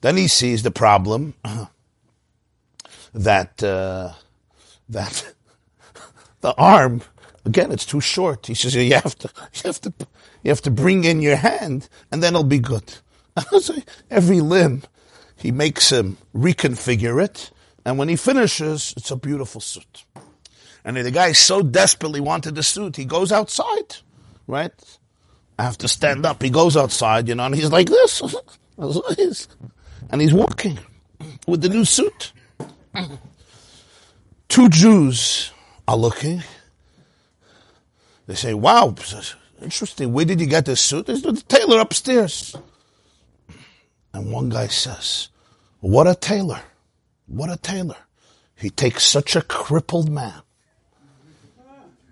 [0.00, 1.34] Then he sees the problem
[3.14, 4.12] that, uh,
[4.88, 5.34] that
[6.40, 7.02] the arm,
[7.44, 8.46] again, it's too short.
[8.46, 9.92] He says, you have to, you have to,
[10.42, 12.94] you have to bring in your hand and then it'll be good.
[14.10, 14.82] Every limb,
[15.36, 17.50] he makes him reconfigure it.
[17.84, 20.04] And when he finishes, it's a beautiful suit.
[20.84, 23.96] And the guy so desperately wanted the suit, he goes outside,
[24.46, 24.72] right?
[25.58, 26.42] I have to stand up.
[26.42, 28.22] He goes outside, you know, and he's like this.
[30.12, 30.78] And he's walking
[31.46, 32.32] with the new suit.
[34.48, 35.52] Two Jews
[35.86, 36.42] are looking.
[38.26, 38.94] They say, wow,
[39.62, 40.12] interesting.
[40.12, 41.08] Where did you get this suit?
[41.08, 42.56] It's the tailor upstairs.
[44.12, 45.28] And one guy says,
[45.78, 46.62] what a tailor.
[47.26, 47.98] What a tailor.
[48.56, 50.42] He takes such a crippled man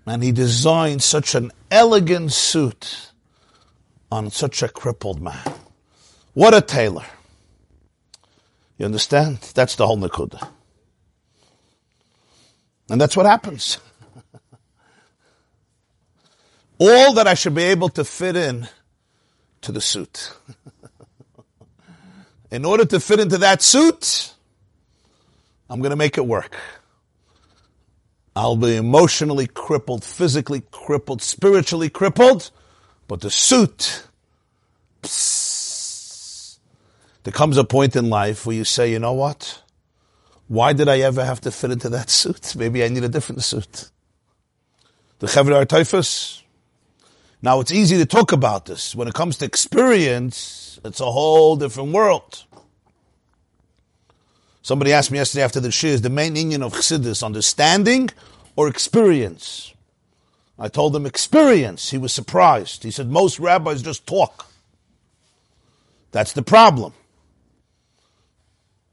[0.09, 3.11] and he designed such an elegant suit
[4.11, 5.53] on such a crippled man.
[6.33, 7.05] What a tailor.
[8.77, 9.39] You understand?
[9.53, 10.49] That's the whole Nakuda.
[12.89, 13.77] And that's what happens.
[16.79, 18.67] All that I should be able to fit in
[19.61, 20.33] to the suit.
[22.51, 24.33] in order to fit into that suit,
[25.69, 26.55] I'm going to make it work.
[28.39, 32.51] I'll be emotionally crippled, physically crippled, spiritually crippled,
[33.05, 34.07] but the suit,
[35.03, 36.57] psst,
[37.23, 39.61] there comes a point in life where you say, you know what?
[40.47, 42.55] Why did I ever have to fit into that suit?
[42.55, 43.89] Maybe I need a different suit.
[45.19, 46.41] The Chevra Artaifus.
[47.41, 48.95] Now it's easy to talk about this.
[48.95, 52.45] When it comes to experience, it's a whole different world.
[54.69, 58.11] Somebody asked me yesterday after the shir, is the main union of Chassidus understanding
[58.55, 59.73] or experience?
[60.59, 61.89] I told him experience.
[61.89, 62.83] He was surprised.
[62.83, 64.45] He said, most rabbis just talk.
[66.11, 66.93] That's the problem.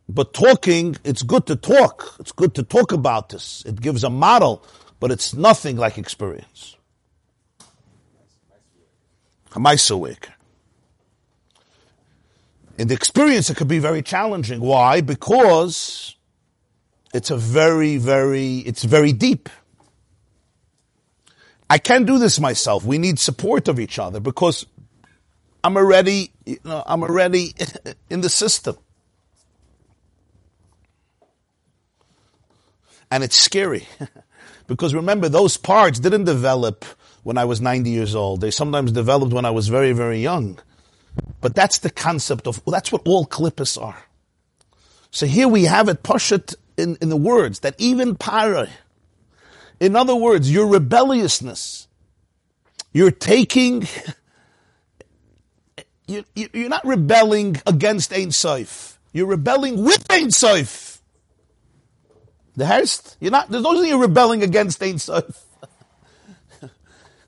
[0.08, 2.16] But talking, it's good to talk.
[2.20, 3.62] It's good to talk about this.
[3.66, 4.64] It gives a model,
[4.98, 6.74] but it's nothing like experience.
[9.50, 10.35] Hamaisa Waker.
[12.78, 14.60] In the experience, it could be very challenging.
[14.60, 15.00] Why?
[15.00, 16.14] Because
[17.14, 19.48] it's a very, very, it's very deep.
[21.68, 22.84] I can't do this myself.
[22.84, 24.66] We need support of each other because
[25.64, 27.54] I'm already, you know, I'm already
[28.10, 28.76] in the system.
[33.10, 33.88] And it's scary.
[34.66, 36.84] because remember, those parts didn't develop
[37.22, 38.40] when I was 90 years old.
[38.40, 40.58] They sometimes developed when I was very, very young.
[41.40, 44.04] But that's the concept of, well, that's what all klippos are.
[45.10, 48.68] So here we have it, Pashat in, in the words that even Para,
[49.80, 51.88] in other words, your rebelliousness,
[52.92, 53.86] you're taking,
[56.06, 58.98] you, you, you're not rebelling against Ein Sof.
[59.12, 61.00] You're rebelling with Ein Sof.
[62.56, 65.44] The Herst, you're not, there's no reason you're rebelling against Ein Sof.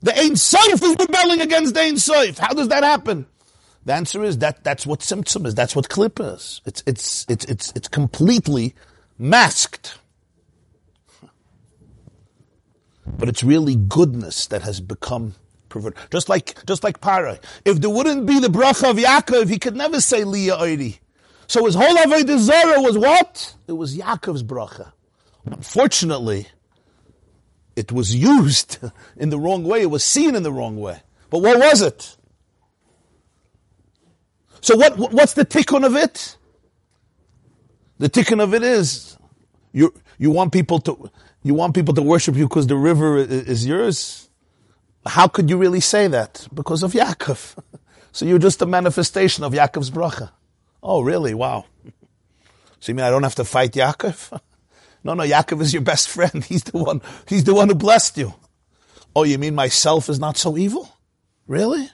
[0.01, 2.37] the Ein Sof is rebelling against Ein Sof.
[2.37, 3.27] How does that happen?
[3.89, 5.55] The answer is that that's what symptom is.
[5.55, 6.61] That's what clip is.
[6.63, 8.75] It's, it's, it's, it's, it's completely
[9.17, 9.97] masked.
[13.07, 15.33] But it's really goodness that has become
[15.69, 15.97] perverted.
[16.11, 17.39] Just like, just like Para.
[17.65, 20.99] If there wouldn't be the bracha of Yaakov, he could never say Leah Oiri.
[21.47, 23.55] So his whole Avodah Zarah was what?
[23.67, 24.91] It was Yaakov's bracha.
[25.47, 26.47] Unfortunately,
[27.75, 28.77] it was used
[29.17, 29.81] in the wrong way.
[29.81, 31.01] It was seen in the wrong way.
[31.31, 32.17] But what was it?
[34.61, 36.37] So what, what's the tikkun of it?
[37.97, 39.17] The tikkun of it is,
[39.71, 41.11] you, you want people to,
[41.43, 44.29] you want people to worship you because the river is, is yours?
[45.05, 46.47] How could you really say that?
[46.53, 47.57] Because of Yaakov.
[48.11, 50.31] So you're just a manifestation of Yaakov's bracha.
[50.81, 51.35] Oh, really?
[51.35, 51.65] Wow.
[52.79, 54.41] So you mean I don't have to fight Yaakov?
[55.01, 56.43] No, no, Yaakov is your best friend.
[56.49, 58.33] He's the one, he's the one who blessed you.
[59.15, 60.89] Oh, you mean myself is not so evil?
[61.47, 61.89] Really?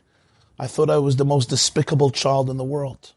[0.57, 3.13] I thought I was the most despicable child in the world.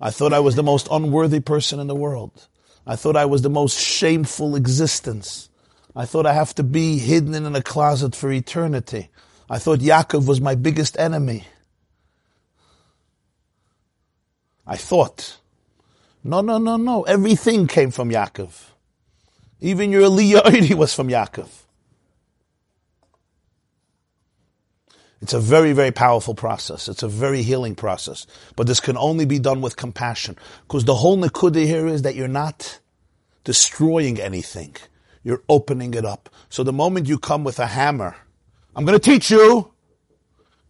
[0.00, 2.48] I thought I was the most unworthy person in the world.
[2.86, 5.48] I thought I was the most shameful existence.
[5.94, 9.10] I thought I have to be hidden in a closet for eternity.
[9.48, 11.46] I thought Yaakov was my biggest enemy.
[14.66, 15.38] I thought.
[16.24, 17.02] No, no, no, no.
[17.02, 18.70] Everything came from Yaakov.
[19.60, 21.61] Even your Aliyah was from Yaakov.
[25.22, 26.88] It's a very, very powerful process.
[26.88, 28.26] It's a very healing process.
[28.56, 30.36] But this can only be done with compassion.
[30.62, 32.80] Because the whole Nakuda here is that you're not
[33.44, 34.74] destroying anything.
[35.22, 36.28] You're opening it up.
[36.48, 38.16] So the moment you come with a hammer,
[38.74, 39.72] I'm going to teach you,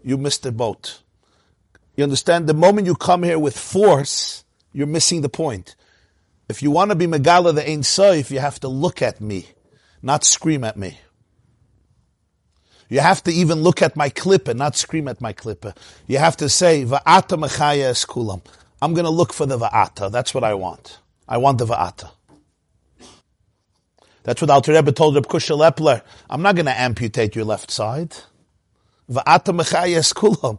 [0.05, 1.01] you missed the boat.
[1.97, 2.47] You understand?
[2.47, 4.45] The moment you come here with force,
[4.75, 5.77] you're missing the point.
[6.51, 9.47] If you want to be Megala the Ein Soif, you have to look at me,
[10.03, 10.99] not scream at me.
[12.93, 15.75] You have to even look at my klippa, not scream at my klippa.
[16.07, 18.43] You have to say, Va'ata mechaya eskulam.
[18.83, 20.13] I'm going to look for the Va'ata.
[20.13, 20.99] That's what I want.
[21.27, 22.11] I want the Va'ata.
[24.25, 26.03] That's what Alter Rebbe told Reb Yekusiel Liepler.
[26.29, 28.15] I'm not going to amputate your left side.
[29.11, 30.59] Va'ata mechaya eskulam.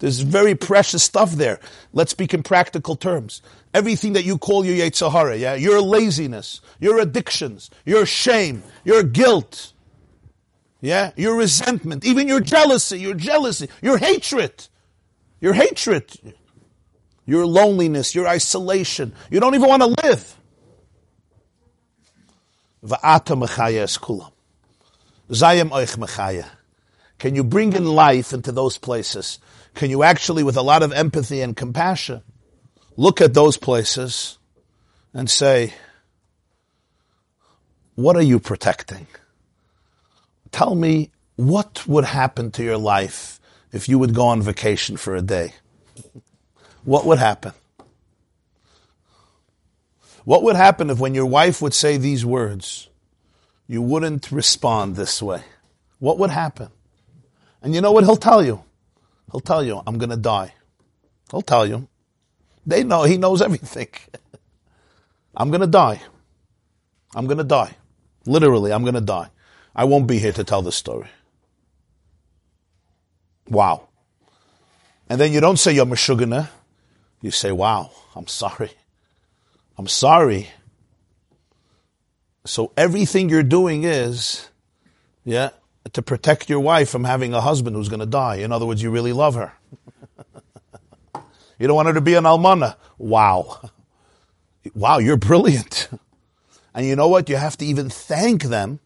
[0.00, 1.60] There's very precious stuff there.
[1.92, 3.42] Let's speak in practical terms.
[3.72, 9.04] Everything that you call your yetzer hara, yeah, your laziness, your addictions, your shame, your
[9.04, 9.72] guilt,
[10.80, 14.68] yeah, your resentment, even your jealousy, your jealousy, your hatred,
[15.40, 16.34] your hatred,
[17.26, 19.12] your loneliness, your isolation.
[19.30, 20.36] You don't even want to live.
[27.18, 29.38] Can you bring in life into those places?
[29.74, 32.22] Can you actually, with a lot of empathy and compassion,
[32.96, 34.38] look at those places
[35.12, 35.74] and say,
[37.94, 39.06] what are you protecting?
[40.52, 43.40] Tell me what would happen to your life
[43.72, 45.54] if you would go on vacation for a day?
[46.84, 47.52] What would happen?
[50.24, 52.88] What would happen if when your wife would say these words,
[53.66, 55.42] you wouldn't respond this way?
[55.98, 56.68] What would happen?
[57.62, 58.64] And you know what he'll tell you?
[59.30, 60.54] He'll tell you, I'm going to die.
[61.30, 61.88] He'll tell you.
[62.66, 63.88] They know, he knows everything.
[65.36, 66.00] I'm going to die.
[67.14, 67.76] I'm going to die.
[68.26, 69.30] Literally, I'm going to die.
[69.74, 71.08] I won't be here to tell the story.
[73.48, 73.88] Wow.
[75.08, 76.48] And then you don't say you're Meshugana.
[77.20, 78.70] You say, wow, I'm sorry.
[79.76, 80.48] I'm sorry.
[82.44, 84.48] So everything you're doing is,
[85.24, 85.50] yeah,
[85.92, 88.36] to protect your wife from having a husband who's going to die.
[88.36, 89.52] In other words, you really love her.
[91.58, 92.76] you don't want her to be an almana.
[92.98, 93.70] Wow.
[94.74, 95.88] Wow, you're brilliant.
[96.74, 97.28] And you know what?
[97.28, 98.78] You have to even thank them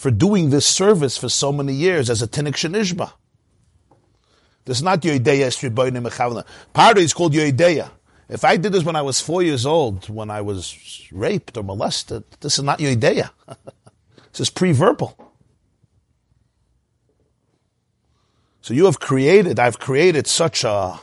[0.00, 3.12] for doing this service for so many years as a tinok shenishba.
[4.64, 6.46] This is not Yoideya Esriboinim Mechavna.
[6.72, 7.90] Part of it is called Yoideya.
[8.30, 11.62] If I did this when I was four years old, when I was raped or
[11.62, 13.28] molested, this is not Yoideya.
[14.32, 15.34] this is pre-verbal.
[18.62, 20.98] So you have created, I've created such a,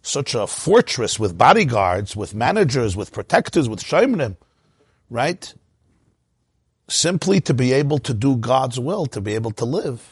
[0.00, 4.38] such a fortress with bodyguards, with managers, with protectors, with shaymanim,
[5.10, 5.52] right?
[6.90, 10.06] Simply to be able to do God's will, to be able to live.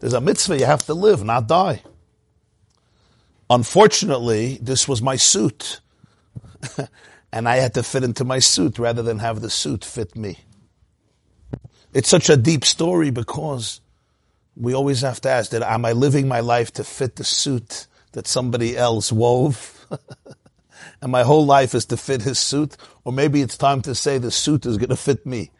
[0.00, 1.82] There's a mitzvah, you have to live, not die.
[3.48, 5.80] Unfortunately, this was my suit.
[7.32, 10.38] and I had to fit into my suit rather than have the suit fit me.
[11.94, 13.80] It's such a deep story because
[14.56, 17.86] we always have to ask that am I living my life to fit the suit
[18.12, 19.86] that somebody else wove?
[21.02, 24.18] and my whole life is to fit his suit, or maybe it's time to say
[24.18, 25.50] the suit is going to fit me.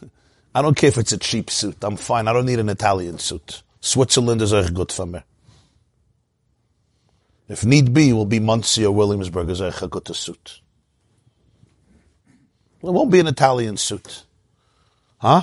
[0.54, 1.76] I don't care if it's a cheap suit.
[1.82, 2.28] I'm fine.
[2.28, 3.62] I don't need an Italian suit.
[3.80, 5.20] Switzerland is echt good for me.
[7.48, 10.60] If need be, will be Monsey or Williamsburg is a good suit.
[12.80, 14.22] It won't be an Italian suit.
[15.18, 15.42] Huh?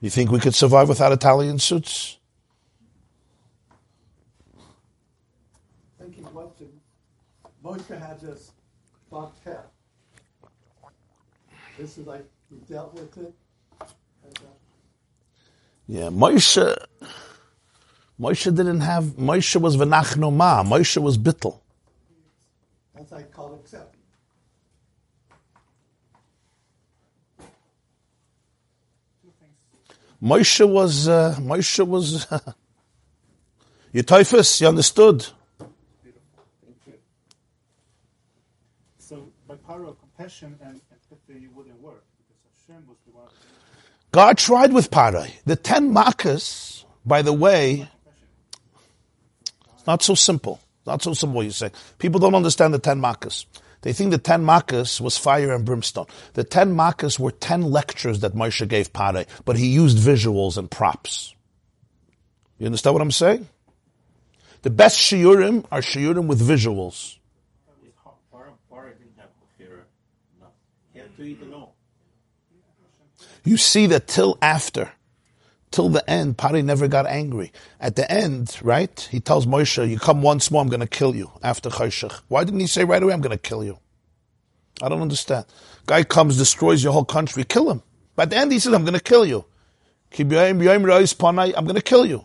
[0.00, 2.15] You think we could survive without Italian suits?
[7.66, 8.52] Moshe had this
[9.10, 9.66] bobcat.
[11.76, 13.34] This is like he dealt with it.
[15.88, 16.76] Yeah, Moshe.
[18.20, 19.04] Moshe didn't have.
[19.30, 20.62] Moshe was v'nachnu ma.
[20.62, 21.58] Moshe was bittul.
[22.94, 23.96] That's like called accept.
[30.22, 31.08] Moshe was.
[31.08, 32.26] Uh, Moshe was.
[32.36, 32.52] Uh,
[33.92, 35.26] you typhus, you understood.
[39.68, 42.36] Paro compassion and empathy wouldn't work because
[42.68, 43.28] Hashem was the one.
[44.12, 45.30] God tried with Parai.
[45.44, 47.88] The ten makas, by the way,
[49.74, 50.60] it's not so simple.
[50.86, 51.70] Not so simple, you say.
[51.98, 53.46] People don't understand the ten makas.
[53.82, 56.06] They think the ten makas was fire and brimstone.
[56.34, 60.70] The ten makas were ten lectures that Moshe gave Parai, but he used visuals and
[60.70, 61.34] props.
[62.58, 63.48] You understand what I'm saying?
[64.62, 67.18] The best shiurim are shiurim with visuals.
[68.32, 69.82] Para, para didn't have Bechira.
[70.40, 70.46] No.
[70.92, 71.05] He had to eat alone.
[73.44, 74.90] You see that till after,
[75.70, 77.52] till the end, Pari never got angry.
[77.80, 81.14] At the end, right, he tells Moshe, you come once more, I'm going to kill
[81.14, 82.22] you after Chayshach.
[82.28, 83.78] Why didn't he say right away, I'm going to kill you?
[84.82, 85.46] I don't understand.
[85.86, 87.82] Guy comes, destroys your whole country, kill him.
[88.14, 89.44] But at the end, he says, I'm going to kill you.
[90.18, 92.24] I'm going to kill you.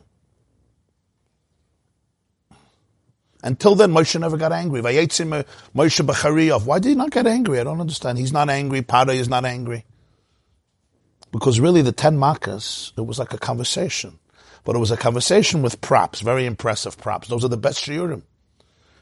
[3.43, 4.81] Until then, Moshe never got angry.
[4.81, 6.65] Vayetzim Moshe B'chariyav.
[6.65, 7.59] Why did he not get angry?
[7.59, 8.17] I don't understand.
[8.17, 8.81] He's not angry.
[8.81, 9.85] Pari is not angry.
[11.31, 14.19] Because really, the ten makas, it was like a conversation.
[14.63, 17.27] But it was a conversation with props, very impressive props.
[17.27, 18.21] Those are the best shiurim.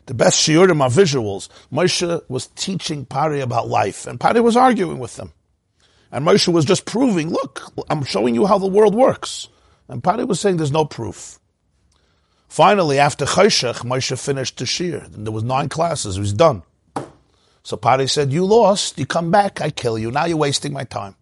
[0.06, 1.50] The best shiurim are visuals.
[1.72, 5.34] Moshe was teaching Pari about life, and Pari was arguing with them.
[6.12, 9.50] And Moshe was just proving, look, I'm showing you how the world works.
[9.88, 11.40] And Pari was saying there's no proof.
[12.50, 15.06] Finally, after Chayshach, Moshe finished the shir.
[15.12, 16.18] There was nine classes.
[16.18, 16.64] It was done.
[17.62, 18.98] So Pari said, you lost.
[18.98, 20.10] You come back, I kill you.
[20.10, 21.16] Now you're wasting my time.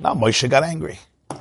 [0.00, 0.98] Now Moshe got angry.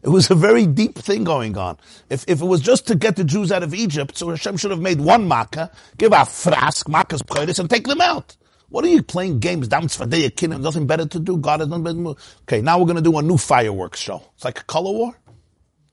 [0.00, 1.76] It was a very deep thing going on.
[2.08, 4.70] If, if it was just to get the Jews out of Egypt, so Hashem should
[4.70, 8.36] have made one makkah, give a frask, makkah's preiris, and take them out.
[8.68, 9.68] What are you playing games?
[9.68, 11.36] Nothing better to do.
[11.38, 14.22] God has nothing better Okay, now we're going to do a new fireworks show.
[14.36, 15.16] It's like a color war.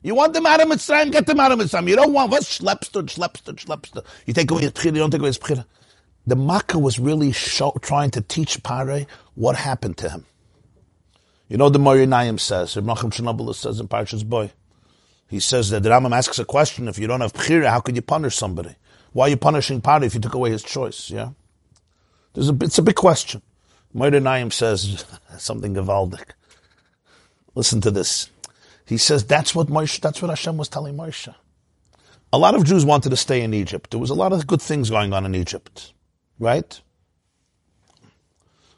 [0.05, 1.89] You want them out of Mitzrayim, get them out of Mitzrayim.
[1.89, 4.05] You don't want what schlepster, schlepster, schlepster.
[4.27, 5.65] You take away his pchira, you don't take away his pchira.
[6.27, 10.27] The makkah was really show, trying to teach Pare what happened to him.
[11.47, 14.51] You know the Meor Einayim says, Nachum Chernobyl says in Parshas Boy.
[15.27, 17.95] He says that the Rambam asks a question, if you don't have Bechira, how could
[17.95, 18.75] you punish somebody?
[19.11, 21.31] Why are you punishing Pari if you took away his choice, yeah?
[22.35, 23.41] There's a, it's a big question.
[23.91, 25.03] Meor Einayim says
[25.39, 26.29] something gewaldig.
[27.55, 28.29] Listen to this.
[28.85, 31.33] He says that's what Moshe, that's what Hashem was telling Moshe.
[32.31, 33.91] A lot of Jews wanted to stay in Egypt.
[33.91, 35.93] There was a lot of good things going on in Egypt,
[36.39, 36.79] right?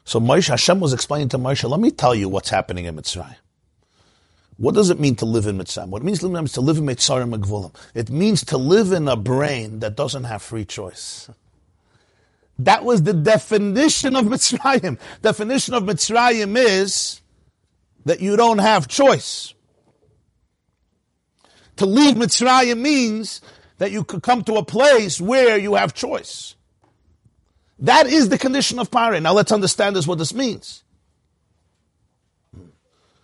[0.04, 3.36] So Moshe, Hashem was explaining to Moshe, let me tell you what's happening in Mitzrayim.
[4.56, 5.88] What does it mean to live in Mitzrayim?
[5.88, 7.74] What it means to live in to live in Mitzrayim Megvulim.
[7.94, 11.30] It means to live in a brain that doesn't have free choice.
[12.58, 14.98] That was the definition of Mitzrayim.
[15.22, 17.20] Definition of Mitzrayim is
[18.04, 19.54] that you don't have choice.
[21.78, 23.40] To leave Mitzrayim means
[23.78, 26.56] that you could come to a place where you have choice.
[27.78, 29.20] That is the condition of Pari.
[29.20, 30.82] Now let's understand this, what this means.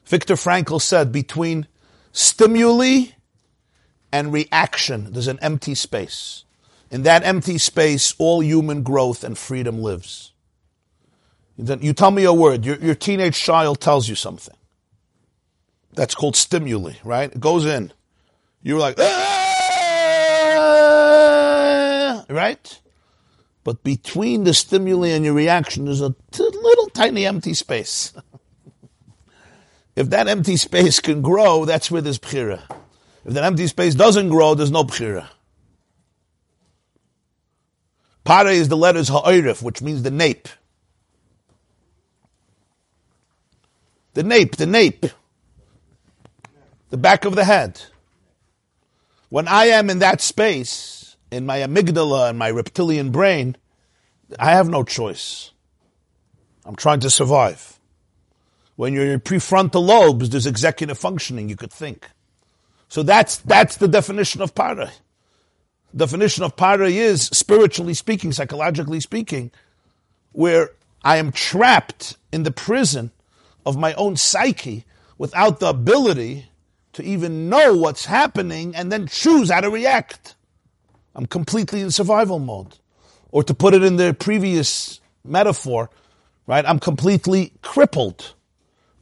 [0.07, 1.66] Viktor Frankl said between
[2.12, 3.07] stimuli
[4.12, 6.44] and reaction, there's an empty space.
[6.90, 10.32] In that empty space, all human growth and freedom lives.
[11.57, 14.55] You tell me a word, your, your teenage child tells you something.
[15.94, 17.32] That's called stimuli, right?
[17.32, 17.92] It goes in.
[18.65, 19.45] You're like, ah!
[22.31, 22.81] right?
[23.62, 28.15] But between the stimuli and your reaction, there's a t- little tiny empty space.
[29.97, 32.62] if that empty space can grow, that's where there's bchira.
[33.27, 35.29] If that empty space doesn't grow, there's no bchira.
[38.25, 40.49] Pare is the letters ha'irif, which means the nape.
[44.15, 45.05] The nape, the nape.
[46.89, 47.83] The back of the head.
[49.35, 53.57] When I am in that space, in my amygdala and my reptilian brain,
[54.39, 55.51] I have no choice.
[56.64, 57.80] I'm trying to survive.
[58.76, 62.09] When you're in prefrontal lobes, there's executive functioning, you could think.
[62.89, 64.93] So that's, that's the definition of para.
[65.97, 69.51] Definition of para is, spiritually speaking, psychologically speaking,
[70.30, 70.70] where
[71.03, 73.11] I am trapped in the prison
[73.66, 74.85] of my own psyche
[75.18, 76.47] without the ability
[76.95, 80.34] to even know what's happening and then choose how to react.
[81.14, 82.78] I'm completely in survival mode.
[83.30, 85.90] Or to put it in the previous metaphor,
[86.47, 86.64] right?
[86.66, 88.34] I'm completely crippled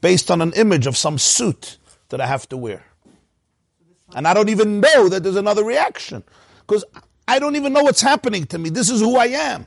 [0.01, 1.78] based on an image of some suit
[2.09, 2.84] that I have to wear.
[4.14, 6.22] And I don't even know that there's another reaction
[6.61, 6.84] because
[7.28, 8.70] I don't even know what's happening to me.
[8.70, 9.66] This is who I am.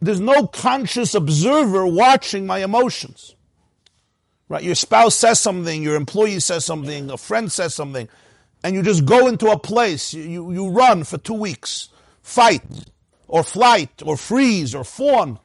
[0.00, 3.34] There's no conscious observer watching my emotions.
[4.50, 4.62] Right?
[4.62, 8.08] Your spouse says something, your employee says something, a friend says something
[8.62, 11.88] and you just go into a place, you, you, you run for two weeks,
[12.20, 12.62] fight,
[13.28, 15.38] or flight, or freeze, or fawn.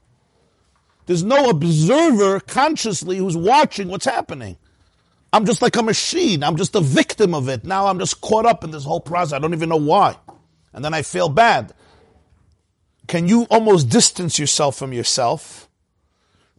[1.06, 4.58] There's no observer consciously who's watching what's happening.
[5.32, 6.44] I'm just like a machine.
[6.44, 7.64] I'm just a victim of it.
[7.64, 9.34] Now I'm just caught up in this whole process.
[9.34, 10.18] I don't even know why.
[10.74, 11.74] And then I feel bad.
[13.08, 15.70] Can you almost distance yourself from yourself?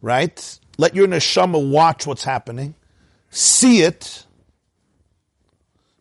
[0.01, 0.59] Right?
[0.77, 2.75] Let your neshama watch what's happening.
[3.29, 4.25] See it.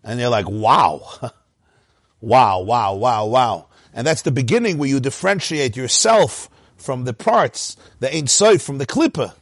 [0.05, 1.33] And you're like, wow.
[2.21, 3.67] wow, wow, wow, wow.
[3.93, 8.27] And that's the beginning where you differentiate yourself from the parts, the Ein
[8.59, 9.35] from the Klippa.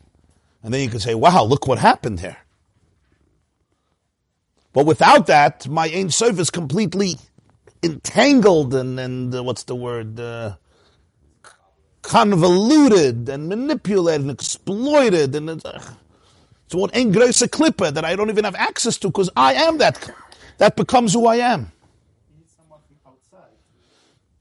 [0.63, 2.39] And then you can say, wow, look what happened here.
[4.73, 7.17] But without that, my Ein Sof is completely
[7.83, 10.19] entangled and, and uh, what's the word?
[10.19, 10.57] Uh,
[12.05, 15.35] convoluted and manipulated and exploited.
[15.35, 15.83] And it's, uh,
[16.67, 20.11] it's Ein Größe Klippa that I don't even have access to because I am that.
[20.59, 21.73] That becomes who I am.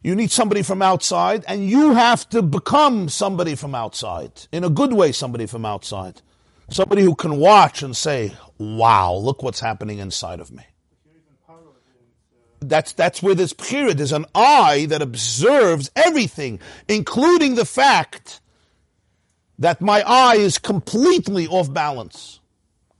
[0.03, 4.33] You need somebody from outside, and you have to become somebody from outside.
[4.51, 6.21] In a good way, somebody from outside.
[6.69, 10.63] Somebody who can watch and say, wow, look what's happening inside of me.
[10.91, 12.03] If you're even power and
[12.35, 18.41] uh, That's, that's where this period is an eye that observes everything, including the fact
[19.59, 22.39] that my eye is completely off balance,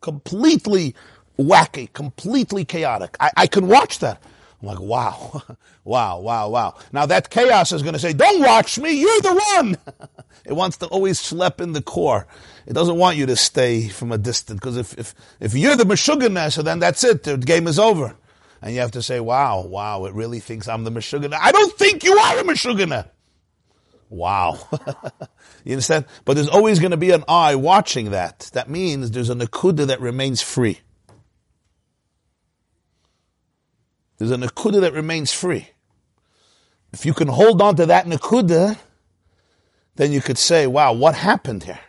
[0.02, 0.96] completely
[1.38, 3.16] wacky, completely chaotic.
[3.20, 4.22] I, I can watch that.
[4.62, 5.42] I'm like, wow,
[5.84, 6.76] wow, wow, wow.
[6.92, 9.78] Now that chaos is going to say, don't watch me, you're the one.
[10.46, 12.28] it wants to always schlep in the core.
[12.66, 15.84] It doesn't want you to stay from a distance, because if, if, if you're the
[15.84, 18.16] Meshuggah, then that's it, the game is over.
[18.64, 21.38] And you have to say, wow, wow, it really thinks I'm the Meshuggah.
[21.38, 23.10] I don't think you are a Meshuggah.
[24.10, 24.58] Wow.
[25.66, 26.06] you understand?
[26.24, 28.50] But there's always going to be an eye watching that.
[28.54, 30.80] That means there's a Nakuda that remains free.
[34.18, 35.68] There's a Nakuda that remains free.
[36.94, 38.78] If you can hold on to that Nakuda,
[39.98, 41.82] then you could say, wow, what happened here?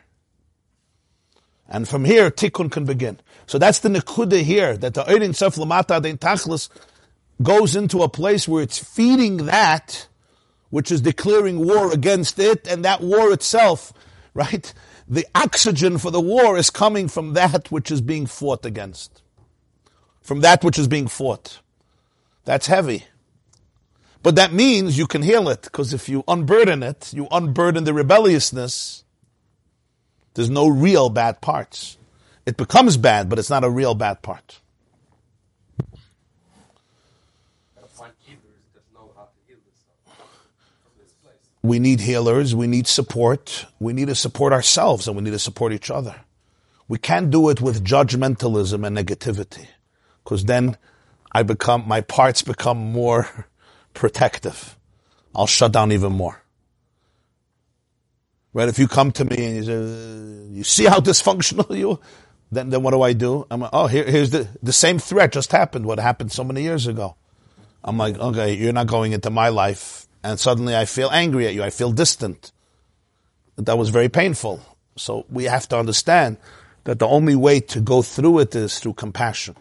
[1.74, 3.18] And from here, tikkun can begin.
[3.48, 6.68] So that's the Nakuda here, that the Eirin Sef Lamata Dein Tachlis
[7.42, 10.06] goes into a place where it's feeding that,
[10.70, 13.92] which is declaring war against it, and that war itself,
[14.34, 14.72] right?
[15.08, 19.22] The oxygen for the war is coming from that which is being fought against.
[20.22, 21.58] From that which is being fought.
[22.44, 23.06] That's heavy.
[24.22, 27.92] But that means you can heal it, because if you unburden it, you unburden the
[27.92, 29.03] rebelliousness,
[30.34, 31.96] there's no real bad parts.
[32.44, 34.60] It becomes bad, but it's not a real bad part.
[41.62, 45.38] We need healers, we need support, we need to support ourselves, and we need to
[45.38, 46.14] support each other.
[46.88, 49.68] We can't do it with judgmentalism and negativity,
[50.22, 50.76] because then
[51.32, 53.46] I become, my parts become more
[53.94, 54.76] protective.
[55.34, 56.43] I'll shut down even more.
[58.54, 58.68] Right?
[58.68, 62.00] If you come to me and you say, you see how dysfunctional you,
[62.50, 63.46] then, then what do I do?
[63.50, 66.62] I'm like, oh, here, here's the, the same threat just happened, what happened so many
[66.62, 67.16] years ago.
[67.82, 70.06] I'm like, okay, you're not going into my life.
[70.22, 71.62] And suddenly I feel angry at you.
[71.62, 72.52] I feel distant.
[73.56, 74.60] That was very painful.
[74.96, 76.38] So we have to understand
[76.84, 79.56] that the only way to go through it is through compassion.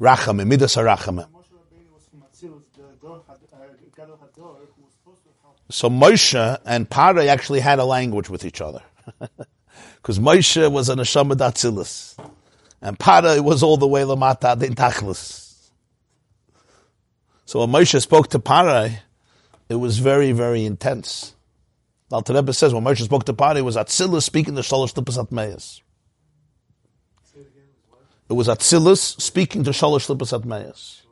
[0.00, 1.28] Rachamim, midas harachamim.
[1.30, 3.58] Moshe Rabbeinu was from Atzilus, the Dor had, uh,
[3.94, 5.59] Gadol Hador, who was supposed to help.
[5.70, 8.82] So Moshe and Pare actually had a language with each other.
[9.96, 12.16] Because Moshe was an Neshama Datzilus.
[12.80, 15.70] And Pare was all the way Lamata Din Tachlis.
[17.44, 19.02] So when Moshe spoke to Pare,
[19.68, 21.34] it was very, very intense.
[22.10, 25.22] Alter Rebbe says when Moshe spoke to Pare, it was Atzilus speaking to Shalosh Lipas
[25.22, 25.80] Atmeis.
[28.28, 31.02] It was Atzilus speaking to Shalosh Lipas Atmeis.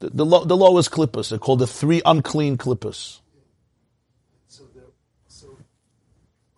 [0.00, 1.30] The, the, the law is Klippas.
[1.30, 3.20] They're called the three unclean Klippas.
[4.48, 4.84] So, there,
[5.28, 5.56] so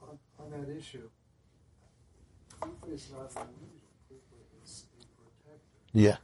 [0.03, 1.09] on, on that issue,
[2.61, 3.93] Kufa is not unusual.
[4.09, 5.79] Kufa is a protector.
[5.97, 6.19] Yeah.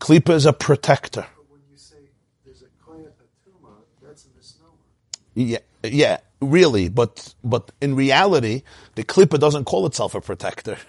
[0.00, 1.26] Klipa is a protector.
[1.36, 1.96] But when you say
[2.44, 3.12] there's a koyat
[4.02, 4.72] that's a misnomer.
[5.34, 8.62] Yeah, yeah, really, but but in reality,
[8.96, 10.78] the klipa doesn't call itself a protector.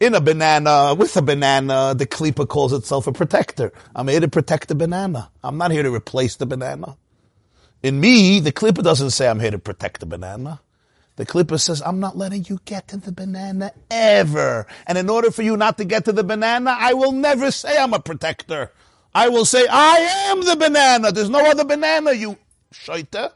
[0.00, 3.72] In a banana, with a banana, the klipa calls itself a protector.
[3.96, 5.30] I'm here to protect the banana.
[5.44, 6.98] I'm not here to replace the banana.
[7.82, 10.60] In me, the klipa doesn't say I'm here to protect the banana.
[11.16, 14.66] The klipa says, I'm not letting you get to the banana ever.
[14.86, 17.76] And in order for you not to get to the banana, I will never say
[17.78, 18.70] I'm a protector.
[19.14, 21.12] I will say, I am the banana.
[21.12, 22.36] There's no other banana, you
[22.72, 23.32] shaita.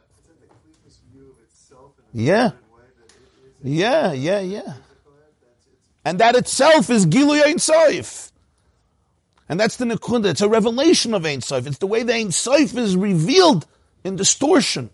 [2.12, 2.50] Yeah.
[3.62, 4.74] Yeah, yeah, yeah.
[6.04, 8.30] And that itself is Giluy Ein Sof.
[9.48, 10.26] And that's the Nekuda.
[10.26, 11.66] It's a revelation of Ein Sof.
[11.66, 13.66] It's the way the Ein Sof is revealed
[14.04, 14.90] in distortion.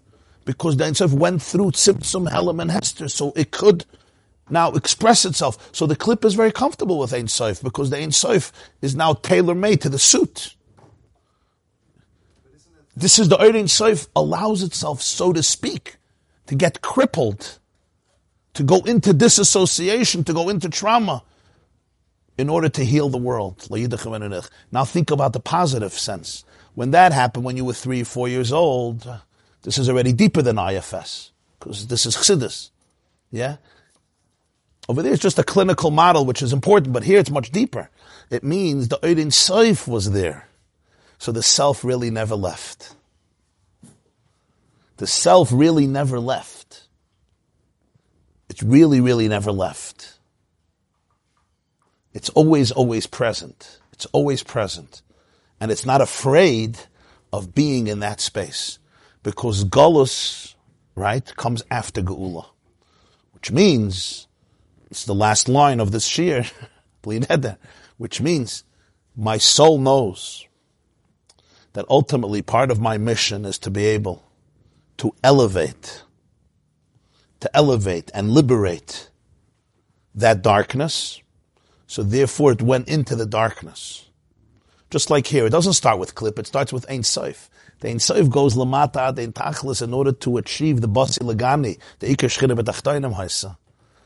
[0.47, 3.85] Because the Ein Sof went through Tzimtzum, Helam, and Hester, so it could
[4.49, 5.69] now express itself.
[5.73, 9.13] So the clip is very comfortable with Ein Sof because the Ein Sof is now
[9.13, 10.55] tailor made to the suit.
[12.97, 15.97] This is the Ein Sof allows itself, so to speak,
[16.47, 17.59] to get crippled,
[18.55, 21.23] to go into disassociation, to go into trauma,
[22.39, 23.67] in order to heal the world.
[24.71, 26.45] Now think about the positive sense.
[26.75, 29.09] When that happened, when you were three, four years old,
[29.67, 32.71] this is already deeper than IFS because this is chassidus.
[33.33, 33.57] Yeah.
[34.89, 37.91] Over there, it's just a clinical model, which is important, but here it's much deeper.
[38.31, 40.47] It means the Odin Seif was there.
[41.19, 42.95] So the self really never left.
[44.99, 46.85] The self really never left.
[48.49, 50.17] It's really, really never left.
[52.15, 53.81] It's always, always present.
[53.93, 55.03] It's always present.
[55.59, 56.79] And it's not afraid
[57.33, 58.79] of being in that space.
[59.27, 60.55] Because Golus,
[60.95, 62.47] right, comes after Geula.
[63.33, 64.29] Which means,
[64.89, 66.45] it's the last line of this shir,
[67.97, 68.63] which means,
[69.17, 70.47] my soul knows
[71.73, 74.23] that ultimately part of my mission is to be able
[74.99, 76.05] to elevate,
[77.41, 79.11] to elevate and liberate
[80.15, 81.21] that darkness.
[81.89, 84.09] So therefore it went into the darkness.
[84.89, 87.49] Just like here, it doesn't start with clip, it starts with Ein Seif.
[87.81, 92.29] The Ein goes lamata the tachlis in order to achieve the basi legani, the ikar
[92.29, 93.57] shchina betachtoinim haisa.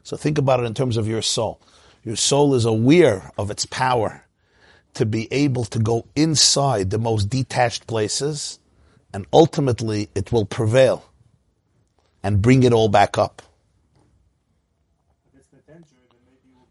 [0.03, 1.61] So think about it in terms of your soul.
[2.05, 4.25] Your soul is aware of its power
[4.95, 8.59] to be able to go inside the most detached places
[9.13, 11.05] and ultimately it will prevail
[12.23, 13.43] and bring it all back up.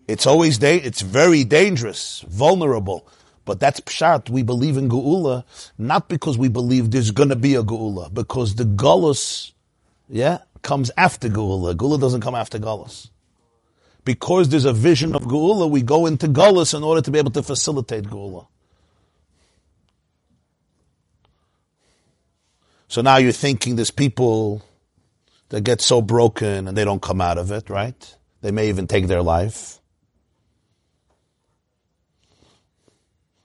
[0.07, 3.07] It's always da- it's very dangerous, vulnerable.
[3.49, 4.29] But that's pshat.
[4.29, 5.43] We believe in geula
[5.79, 9.53] not because we believe there's going to be a geula, because the galus,
[10.07, 11.73] yeah, comes after geula.
[11.73, 13.09] Geula doesn't come after galus.
[14.05, 17.31] Because there's a vision of geula, we go into galus in order to be able
[17.31, 18.45] to facilitate geula.
[22.87, 24.63] So now you're thinking there's people
[25.49, 28.15] that get so broken and they don't come out of it, right?
[28.41, 29.78] They may even take their life.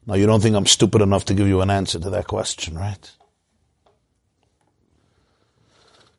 [0.07, 2.77] Now you don't think I'm stupid enough to give you an answer to that question,
[2.77, 3.11] right?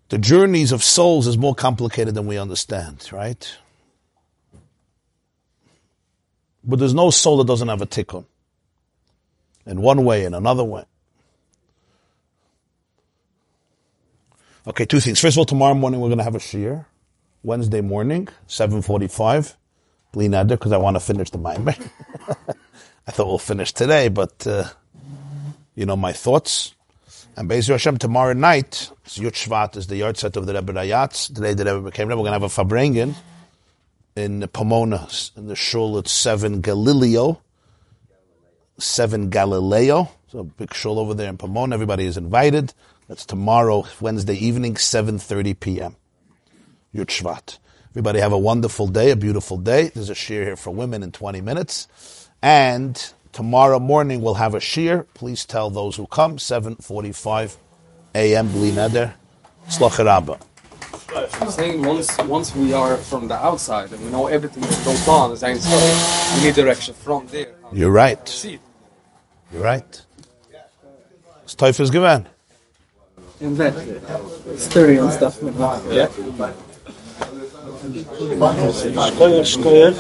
[0.09, 3.57] The journeys of souls is more complicated than we understand, right?
[6.63, 8.25] But there's no soul that doesn't have a tikkun.
[9.65, 10.85] In one way, in another way.
[14.67, 15.19] Okay, two things.
[15.19, 16.85] First of all, tomorrow morning we're going to have a shir.
[17.43, 19.55] Wednesday morning, 7.45.
[20.11, 21.77] Bli neder, because I want to finish the Maimer.
[23.07, 24.65] I thought we'll finish today, but, uh,
[25.75, 26.73] you know, my thoughts.
[27.37, 31.33] And Be'ez Hashem, tomorrow night, Yud Shvat, is the yahrtzeit of the Rebbe Rayatz.
[31.33, 32.19] Today the Rebbe became Rebbe.
[32.19, 33.13] We're going to have a Farbrengen
[34.15, 37.41] in Pomona, in the shul at 7 Galileo.
[38.79, 40.09] 7 Galileo.
[40.27, 41.75] So big shul over there in Pomona.
[41.75, 42.73] Everybody is invited.
[43.07, 45.95] That's tomorrow, Wednesday evening, 7.30 p.m.
[46.93, 47.59] Yud Shvat.
[47.91, 49.89] Everybody have a wonderful day, a beautiful day.
[49.89, 51.87] There's a shir here for women in 20 minutes.
[52.45, 55.07] And tomorrow morning we'll have a shir.
[55.15, 57.57] Please tell those who come, 7.45
[58.13, 58.47] a.m.
[58.49, 59.15] Bli Neder.
[59.67, 60.39] Slacharabba.
[61.41, 65.07] I'm saying once once we are from the outside and we know everything that goes
[65.07, 67.55] on as Ein Sof, we need direction from there.
[67.73, 68.45] You're right.
[69.51, 70.01] You're right.
[71.45, 72.27] It's Teufels gewähnt.
[73.41, 73.73] and that
[74.59, 75.39] story and stuff.
[75.89, 76.09] Yeah.
[79.15, 79.93] Steuer, Steuer.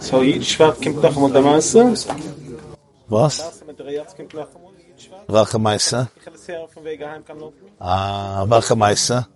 [0.00, 1.94] So, Jiddisch Wart kommt noch einmal der Meister.
[3.08, 3.62] Was?
[5.28, 6.08] Welche ah, Meister?
[7.78, 9.28] Ah, welche Meister?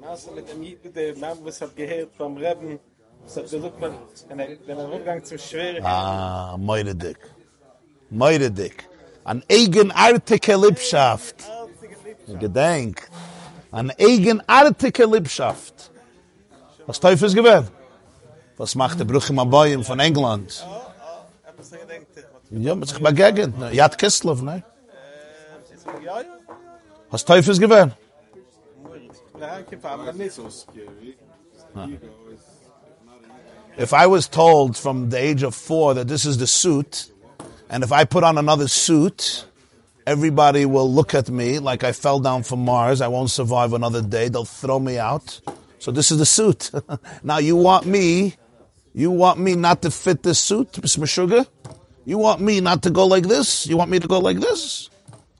[0.00, 2.78] Meister mit dem Jid, mit dem Mann, was hat gehört vom Reben,
[3.24, 3.74] was hat gesagt,
[4.28, 5.84] wenn er, er Rückgang zum Schweren...
[5.84, 7.18] Ah, meure Dick.
[8.10, 8.88] Meure Dick.
[9.24, 11.36] An eigenartige Liebschaft.
[12.40, 13.10] Gedenkt.
[13.72, 15.90] An eigenartige Liebschaft.
[16.86, 17.72] Was Teufels gewähnt?
[18.58, 20.64] Was macht der Bruch im Abayim von England?
[22.50, 23.58] Ja, mit sich begegnet.
[23.58, 23.72] ne?
[23.74, 24.62] Yad Kislov, ne?
[27.10, 27.96] Was Teufels nicht.
[33.78, 37.10] If I was told from the age of four that this is the suit,
[37.70, 39.46] and if I put on another suit,
[40.06, 43.00] everybody will look at me like I fell down from Mars.
[43.00, 44.28] I won't survive another day.
[44.28, 45.40] They'll throw me out.
[45.78, 46.70] So this is the suit.
[47.22, 48.36] now you want me,
[48.94, 51.46] you want me not to fit this suit, Miss Sugar?
[52.04, 53.66] You want me not to go like this?
[53.66, 54.90] You want me to go like this?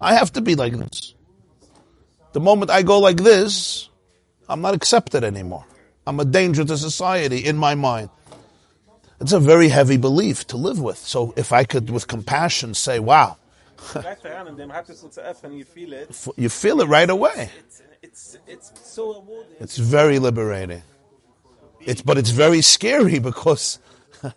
[0.00, 1.14] I have to be like this.
[2.32, 3.88] The moment I go like this,
[4.48, 5.64] I'm not accepted anymore.
[6.06, 8.10] I'm a danger to society in my mind.
[9.20, 10.98] It's a very heavy belief to live with.
[10.98, 13.36] So if I could, with compassion, say, wow,
[13.92, 16.08] Gleich daran, in dem hat es so zu öffnen, you feel it.
[16.36, 17.50] you feel it right away.
[17.62, 19.56] It's, it's, it's so rewarding.
[19.60, 20.82] It's very liberating.
[21.80, 23.78] It's, but it's very scary because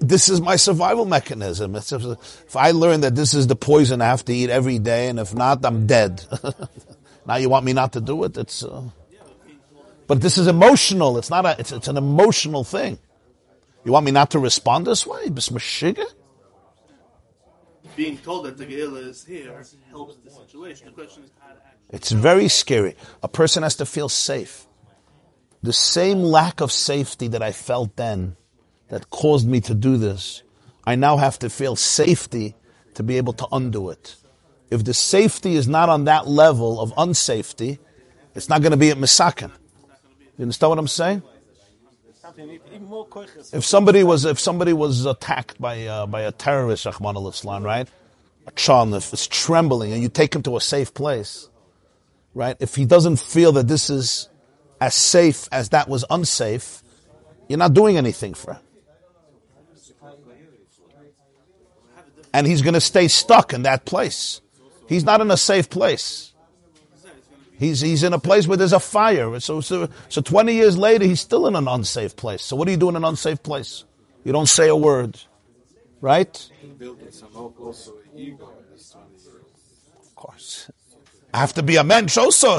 [0.00, 1.76] this is my survival mechanism.
[1.76, 5.08] It's, if I learn that this is the poison I have to eat every day,
[5.08, 6.24] and if not, I'm dead.
[7.26, 8.36] now you want me not to do it?
[8.36, 8.82] It's, uh,
[10.06, 11.18] but this is emotional.
[11.18, 12.98] It's not a, it's, it's an emotional thing.
[13.84, 15.28] You want me not to respond this way?
[15.28, 16.04] Bis mashiga?
[17.98, 19.60] Being told that the Geula is here
[19.90, 20.86] helps the situation.
[20.86, 21.78] The question is how to act.
[21.90, 22.94] It's very scary.
[23.24, 24.68] A person has to feel safe.
[25.64, 28.36] The same lack of safety that I felt then
[28.86, 30.44] that caused me to do this,
[30.86, 32.54] I now have to feel safety
[32.94, 34.14] to be able to undo it.
[34.70, 37.80] If the safety is not on that level of unsafety,
[38.36, 39.50] it's not going to be at Misakin.
[40.36, 41.20] You understand what I'm saying?
[42.14, 42.27] Something you need even more koiches.
[43.52, 47.88] If somebody was if somebody was attacked by uh, by a terrorist, al Islam, right?
[48.46, 51.48] A child is trembling and you take him to a safe place,
[52.34, 52.56] right?
[52.60, 54.28] If he doesn't feel that this is
[54.80, 56.82] as safe as that was unsafe,
[57.48, 58.62] you're not doing anything for him.
[62.32, 64.40] And he's going to stay stuck in that place.
[64.88, 66.32] He's not in a safe place.
[67.58, 69.40] He's, he's in a place where there's a fire.
[69.40, 72.42] So, so, so 20 years later, he's still in an unsafe place.
[72.42, 73.84] So what do you do in an unsafe place?
[74.24, 75.18] You don't say a word.
[76.00, 76.50] Right?
[76.78, 79.26] Building some also ego in this 20 years.
[80.00, 80.70] Of course.
[81.34, 82.58] I have to be a mensch also.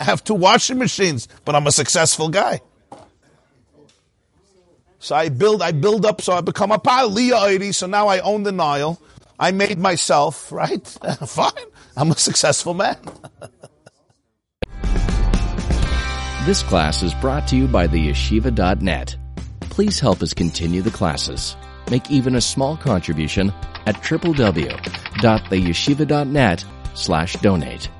[0.00, 2.62] I have two washing machines, but I'm a successful guy.
[4.98, 8.42] So I build, I build up, so I become a Pa'aliyah so now I own
[8.42, 9.00] the Nile.
[9.38, 10.86] I made myself, right?
[11.26, 11.52] Fine.
[12.00, 12.96] I'm a successful man.
[16.46, 19.14] This class is brought to you by the yeshiva.net.
[19.60, 21.54] Please help us continue the classes.
[21.90, 23.52] Make even a small contribution
[23.84, 26.64] at www.theyeshiva.net
[26.94, 27.90] slash donate.